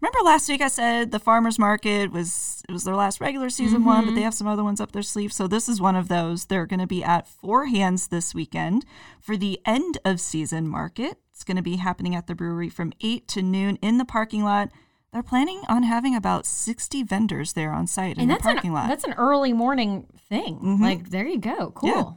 Remember 0.00 0.20
last 0.24 0.48
week 0.48 0.62
I 0.62 0.68
said 0.68 1.12
the 1.12 1.20
farmers 1.20 1.58
market 1.60 2.10
was 2.10 2.64
it 2.66 2.72
was 2.72 2.84
their 2.84 2.96
last 2.96 3.20
regular 3.20 3.50
season 3.50 3.84
one, 3.84 4.00
but 4.00 4.06
mm-hmm. 4.06 4.16
they 4.16 4.22
have 4.22 4.34
some 4.34 4.48
other 4.48 4.64
ones 4.64 4.80
up 4.80 4.92
their 4.92 5.02
sleeve. 5.02 5.34
So 5.34 5.46
this 5.46 5.68
is 5.68 5.82
one 5.82 5.96
of 5.96 6.08
those. 6.08 6.46
They're 6.46 6.66
going 6.66 6.80
to 6.80 6.86
be 6.86 7.04
at 7.04 7.28
Four 7.28 7.66
Hands 7.66 8.08
this 8.08 8.34
weekend 8.34 8.86
for 9.20 9.36
the 9.36 9.60
end 9.66 9.98
of 10.02 10.18
season 10.18 10.66
market. 10.66 11.18
It's 11.30 11.44
going 11.44 11.58
to 11.58 11.62
be 11.62 11.76
happening 11.76 12.16
at 12.16 12.26
the 12.26 12.34
brewery 12.34 12.70
from 12.70 12.94
8 13.02 13.28
to 13.28 13.42
noon 13.42 13.76
in 13.82 13.98
the 13.98 14.04
parking 14.04 14.42
lot. 14.42 14.70
They're 15.12 15.22
planning 15.22 15.62
on 15.68 15.82
having 15.82 16.16
about 16.16 16.46
60 16.46 17.02
vendors 17.02 17.52
there 17.52 17.72
on 17.72 17.86
site 17.86 18.16
in 18.16 18.22
and 18.22 18.30
the 18.30 18.36
parking 18.42 18.70
an, 18.70 18.74
lot. 18.74 18.88
That's 18.88 19.04
an 19.04 19.12
early 19.14 19.52
morning 19.52 20.06
thing. 20.28 20.80
Like, 20.80 21.10
there 21.10 21.26
you 21.26 21.38
go. 21.38 21.70
Cool. 21.72 21.88
Yeah. 21.90 22.12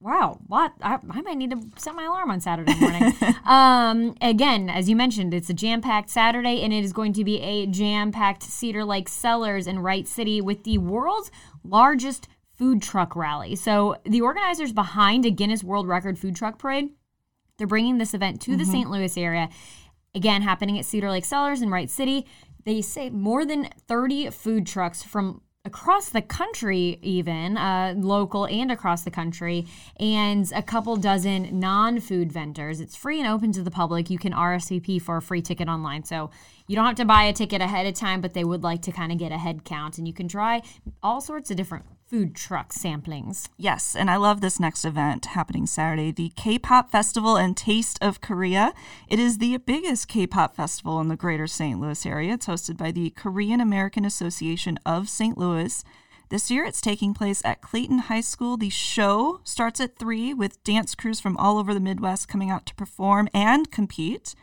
Wow. 0.00 0.38
What? 0.46 0.72
I, 0.80 0.98
I 1.10 1.20
might 1.20 1.36
need 1.36 1.50
to 1.50 1.60
set 1.76 1.94
my 1.94 2.04
alarm 2.04 2.30
on 2.30 2.40
Saturday 2.40 2.74
morning. 2.80 3.14
um, 3.44 4.14
again, 4.22 4.70
as 4.70 4.88
you 4.88 4.96
mentioned, 4.96 5.34
it's 5.34 5.50
a 5.50 5.54
jam 5.54 5.82
packed 5.82 6.08
Saturday, 6.08 6.62
and 6.62 6.72
it 6.72 6.84
is 6.84 6.94
going 6.94 7.12
to 7.14 7.24
be 7.24 7.38
a 7.40 7.66
jam 7.66 8.12
packed 8.12 8.42
Cedar 8.42 8.84
Lake 8.84 9.08
Cellars 9.08 9.66
in 9.66 9.80
Wright 9.80 10.08
City 10.08 10.40
with 10.40 10.64
the 10.64 10.78
world's 10.78 11.30
largest 11.64 12.28
food 12.54 12.80
truck 12.80 13.14
rally. 13.14 13.56
So, 13.56 13.96
the 14.04 14.22
organizers 14.22 14.72
behind 14.72 15.26
a 15.26 15.30
Guinness 15.30 15.62
World 15.62 15.86
Record 15.86 16.18
food 16.18 16.34
truck 16.34 16.58
parade 16.58 16.90
they're 17.56 17.66
bringing 17.66 17.98
this 17.98 18.14
event 18.14 18.40
to 18.42 18.56
the 18.56 18.64
St. 18.64 18.90
Louis 18.90 19.16
area. 19.16 19.48
Again, 20.16 20.40
happening 20.40 20.78
at 20.78 20.86
Cedar 20.86 21.10
Lake 21.10 21.26
Cellars 21.26 21.60
in 21.60 21.68
Wright 21.68 21.90
City. 21.90 22.26
They 22.64 22.80
say 22.80 23.10
more 23.10 23.44
than 23.44 23.68
30 23.86 24.30
food 24.30 24.66
trucks 24.66 25.02
from 25.02 25.42
across 25.66 26.08
the 26.08 26.22
country, 26.22 26.98
even 27.02 27.58
uh, 27.58 27.92
local 27.98 28.46
and 28.46 28.72
across 28.72 29.02
the 29.02 29.10
country, 29.10 29.66
and 30.00 30.50
a 30.54 30.62
couple 30.62 30.96
dozen 30.96 31.60
non 31.60 32.00
food 32.00 32.32
vendors. 32.32 32.80
It's 32.80 32.96
free 32.96 33.20
and 33.20 33.28
open 33.28 33.52
to 33.52 33.62
the 33.62 33.70
public. 33.70 34.08
You 34.08 34.18
can 34.18 34.32
RSVP 34.32 35.02
for 35.02 35.18
a 35.18 35.22
free 35.22 35.42
ticket 35.42 35.68
online. 35.68 36.04
So 36.04 36.30
you 36.66 36.76
don't 36.76 36.86
have 36.86 36.94
to 36.94 37.04
buy 37.04 37.24
a 37.24 37.34
ticket 37.34 37.60
ahead 37.60 37.86
of 37.86 37.92
time, 37.92 38.22
but 38.22 38.32
they 38.32 38.44
would 38.44 38.62
like 38.62 38.80
to 38.82 38.92
kind 38.92 39.12
of 39.12 39.18
get 39.18 39.32
a 39.32 39.38
head 39.38 39.64
count, 39.64 39.98
and 39.98 40.08
you 40.08 40.14
can 40.14 40.28
try 40.28 40.62
all 41.02 41.20
sorts 41.20 41.50
of 41.50 41.58
different 41.58 41.84
food 42.06 42.36
truck 42.36 42.72
samplings. 42.72 43.48
Yes, 43.56 43.96
and 43.96 44.08
I 44.08 44.16
love 44.16 44.40
this 44.40 44.60
next 44.60 44.84
event 44.84 45.26
happening 45.26 45.66
Saturday, 45.66 46.12
the 46.12 46.32
K-pop 46.36 46.90
Festival 46.90 47.36
and 47.36 47.56
Taste 47.56 47.98
of 48.00 48.20
Korea. 48.20 48.72
It 49.08 49.18
is 49.18 49.38
the 49.38 49.56
biggest 49.58 50.06
K-pop 50.06 50.54
festival 50.54 51.00
in 51.00 51.08
the 51.08 51.16
greater 51.16 51.48
St. 51.48 51.80
Louis 51.80 52.06
area. 52.06 52.34
It's 52.34 52.46
hosted 52.46 52.76
by 52.76 52.92
the 52.92 53.10
Korean 53.10 53.60
American 53.60 54.04
Association 54.04 54.78
of 54.86 55.08
St. 55.08 55.36
Louis. 55.36 55.82
This 56.28 56.50
year 56.50 56.64
it's 56.64 56.80
taking 56.80 57.12
place 57.12 57.42
at 57.44 57.60
Clayton 57.60 57.98
High 57.98 58.20
School. 58.20 58.56
The 58.56 58.70
show 58.70 59.40
starts 59.42 59.80
at 59.80 59.98
3 59.98 60.32
with 60.34 60.62
dance 60.62 60.94
crews 60.94 61.18
from 61.18 61.36
all 61.36 61.58
over 61.58 61.74
the 61.74 61.80
Midwest 61.80 62.28
coming 62.28 62.50
out 62.50 62.66
to 62.66 62.74
perform 62.76 63.28
and 63.34 63.70
compete. 63.70 64.34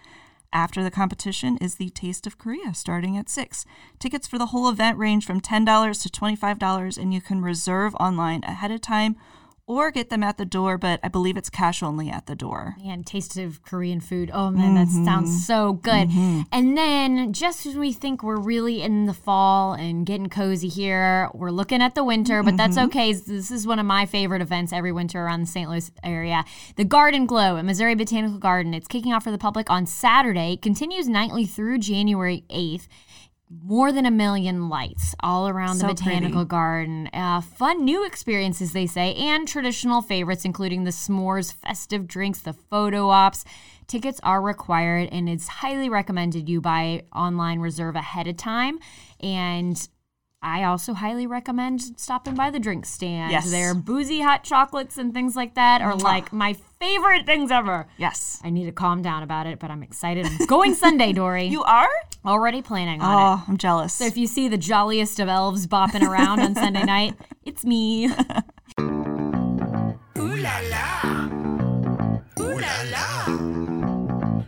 After 0.53 0.83
the 0.83 0.91
competition 0.91 1.57
is 1.57 1.75
the 1.75 1.89
Taste 1.89 2.27
of 2.27 2.37
Korea 2.37 2.75
starting 2.75 3.17
at 3.17 3.27
6. 3.27 3.65
Tickets 3.97 4.27
for 4.27 4.37
the 4.37 4.47
whole 4.47 4.69
event 4.69 4.99
range 4.99 5.25
from 5.25 5.41
$10 5.41 6.01
to 6.03 6.09
$25 6.09 6.97
and 6.97 7.11
you 7.11 7.21
can 7.21 7.41
reserve 7.41 7.95
online 7.95 8.43
ahead 8.43 8.69
of 8.69 8.79
time 8.79 9.15
or 9.65 9.91
get 9.91 10.09
them 10.09 10.23
at 10.23 10.37
the 10.37 10.45
door, 10.45 10.77
but 10.77 10.99
I 11.03 11.07
believe 11.07 11.37
it's 11.37 11.49
cash 11.49 11.81
only 11.81 12.09
at 12.09 12.25
the 12.25 12.35
door. 12.35 12.75
And 12.85 13.05
taste 13.05 13.37
of 13.37 13.63
Korean 13.63 14.01
food. 14.01 14.29
Oh 14.33 14.51
man, 14.51 14.75
that 14.75 14.87
mm-hmm. 14.87 15.05
sounds 15.05 15.47
so 15.47 15.73
good. 15.73 16.09
Mm-hmm. 16.09 16.41
And 16.51 16.77
then 16.77 17.31
just 17.31 17.65
as 17.65 17.75
we 17.75 17.93
think 17.93 18.23
we're 18.23 18.39
really 18.39 18.81
in 18.81 19.05
the 19.05 19.13
fall 19.13 19.73
and 19.73 20.05
getting 20.05 20.27
cozy 20.27 20.67
here, 20.67 21.29
we're 21.33 21.51
looking 21.51 21.81
at 21.81 21.95
the 21.95 22.03
winter, 22.03 22.43
but 22.43 22.57
that's 22.57 22.75
mm-hmm. 22.75 22.87
okay. 22.87 23.13
This 23.13 23.51
is 23.51 23.65
one 23.65 23.79
of 23.79 23.85
my 23.85 24.05
favorite 24.05 24.41
events 24.41 24.73
every 24.73 24.91
winter 24.91 25.21
around 25.23 25.41
the 25.41 25.47
St. 25.47 25.69
Louis 25.69 25.91
area. 26.03 26.43
The 26.75 26.85
Garden 26.85 27.25
Glow 27.25 27.57
at 27.57 27.63
Missouri 27.63 27.95
Botanical 27.95 28.39
Garden. 28.39 28.73
It's 28.73 28.87
kicking 28.87 29.13
off 29.13 29.23
for 29.23 29.31
the 29.31 29.37
public 29.37 29.69
on 29.69 29.85
Saturday, 29.85 30.57
continues 30.57 31.07
nightly 31.07 31.45
through 31.45 31.79
January 31.79 32.43
8th. 32.49 32.87
More 33.61 33.91
than 33.91 34.05
a 34.05 34.11
million 34.11 34.69
lights 34.69 35.13
all 35.19 35.47
around 35.47 35.77
the 35.77 35.87
botanical 35.87 36.41
pretty. 36.41 36.47
garden. 36.47 37.09
Uh, 37.13 37.41
fun 37.41 37.85
new 37.85 38.05
experiences, 38.05 38.73
they 38.73 38.87
say, 38.87 39.13
and 39.15 39.47
traditional 39.47 40.01
favorites, 40.01 40.45
including 40.45 40.85
the 40.85 40.91
s'mores, 40.91 41.53
festive 41.53 42.07
drinks, 42.07 42.39
the 42.39 42.53
photo 42.53 43.09
ops. 43.09 43.45
Tickets 43.85 44.19
are 44.23 44.41
required, 44.41 45.09
and 45.11 45.29
it's 45.29 45.47
highly 45.47 45.89
recommended 45.89 46.49
you 46.49 46.61
buy 46.61 47.03
online 47.13 47.59
reserve 47.59 47.95
ahead 47.95 48.27
of 48.27 48.37
time. 48.37 48.79
And 49.19 49.87
I 50.41 50.63
also 50.63 50.93
highly 50.93 51.25
recommend 51.25 51.81
stopping 51.97 52.35
by 52.35 52.49
the 52.49 52.59
drink 52.59 52.85
stand. 52.85 53.31
Yes. 53.31 53.49
Their 53.49 53.73
boozy 53.73 54.19
hot 54.21 54.43
chocolates 54.43 54.97
and 54.97 55.13
things 55.13 55.35
like 55.35 55.55
that 55.55 55.81
are 55.81 55.95
like 55.95 56.33
my 56.33 56.53
favorite 56.79 57.25
things 57.25 57.49
ever. 57.49 57.87
Yes. 57.97 58.41
I 58.43 58.49
need 58.49 58.65
to 58.65 58.73
calm 58.73 59.01
down 59.01 59.23
about 59.23 59.47
it, 59.47 59.59
but 59.59 59.71
I'm 59.71 59.83
excited. 59.83 60.25
I'm 60.25 60.45
going 60.47 60.75
Sunday, 60.75 61.13
Dory. 61.13 61.47
You 61.53 61.63
are? 61.63 61.89
Already 62.25 62.61
planning 62.61 63.01
on 63.01 63.11
it. 63.11 63.41
Oh, 63.41 63.43
I'm 63.49 63.57
jealous. 63.57 63.93
So 63.93 64.05
if 64.05 64.15
you 64.17 64.27
see 64.27 64.47
the 64.47 64.57
jolliest 64.57 65.19
of 65.19 65.27
elves 65.27 65.67
bopping 65.67 66.07
around 66.07 66.39
on 66.39 66.55
Sunday 66.55 66.83
night, 66.83 67.15
it's 67.45 67.65
me. 67.65 68.05
Ooh 68.07 68.11
la 70.17 70.59
la. 70.69 71.25
Ooh 72.39 72.59
la 72.59 72.83
la. 72.91 73.27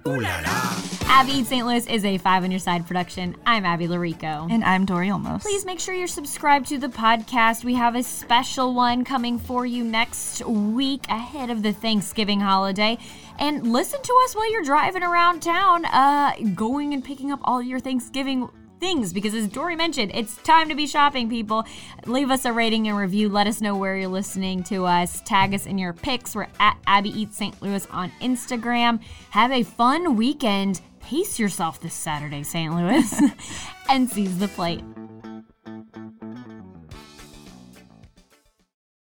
Ooh 0.08 0.20
la 0.22 0.40
la. 0.40 0.82
Abby 1.08 1.32
Eats 1.34 1.50
St. 1.50 1.65
Louis 1.65 1.88
is 1.88 2.04
a 2.04 2.17
Five 2.17 2.44
on 2.44 2.52
Your 2.52 2.60
Side 2.60 2.86
production. 2.88 3.36
I'm 3.46 3.65
Abby 3.65 3.88
Llorico. 3.88 4.52
And 4.52 4.63
I'm 4.63 4.86
Dory 4.86 5.08
Olmos. 5.08 5.42
Please 5.42 5.65
make 5.65 5.80
sure 5.80 5.96
you're 5.96 6.08
subscribed 6.08 6.67
to 6.67 6.78
the 6.78 6.90
podcast. 6.90 7.63
We 7.63 7.73
have 7.76 7.96
a 7.96 8.04
special 8.04 8.73
one 8.73 9.06
coming 9.06 9.40
for 9.40 9.65
you 9.65 9.84
next 9.86 10.46
week 10.46 11.06
ahead 11.08 11.50
of 11.50 11.63
the 11.63 11.71
Thanksgiving 11.71 12.42
holiday. 12.42 12.98
And 13.40 13.71
listen 13.71 14.02
to 14.02 14.21
us 14.23 14.36
while 14.36 14.52
you're 14.52 14.63
driving 14.63 15.04
around 15.04 15.42
town, 15.42 15.86
uh, 15.86 16.33
going 16.54 16.94
and 16.94 17.04
picking 17.04 17.31
up 17.31 17.40
all 17.44 17.62
your 17.62 17.79
Thanksgiving 17.79 18.50
things 18.79 19.13
because 19.13 19.33
as 19.33 19.48
Dory 19.48 19.75
mentioned, 19.75 20.12
it's 20.13 20.38
time 20.38 20.69
to 20.69 20.75
be 20.75 20.88
shopping, 20.88 21.29
people. 21.29 21.65
Leave 22.06 22.29
us 22.29 22.46
a 22.46 22.54
rating 22.54 22.88
and 22.88 22.98
review. 22.98 23.29
Let 23.29 23.48
us 23.48 23.62
know 23.62 23.75
where 23.75 23.98
you're 23.98 24.08
listening 24.08 24.63
to 24.65 24.86
us. 24.86 25.21
Tag 25.21 25.54
us 25.54 25.65
in 25.65 25.77
your 25.77 25.94
pics. 25.94 26.36
We're 26.36 26.48
at 26.60 26.77
Abby 26.88 27.10
Eats 27.10 27.38
St. 27.38 27.60
Louis 27.62 27.86
on 27.88 28.12
Instagram. 28.21 29.02
Have 29.31 29.52
a 29.52 29.63
fun 29.63 30.15
weekend. 30.15 30.81
Pace 31.00 31.40
yourself 31.40 31.79
this 31.81 31.94
Saturday, 31.94 32.44
St. 32.44 32.73
Louis, 32.73 33.21
and 33.90 34.10
seize 34.10 34.40
the 34.40 34.48
plate. 34.48 34.83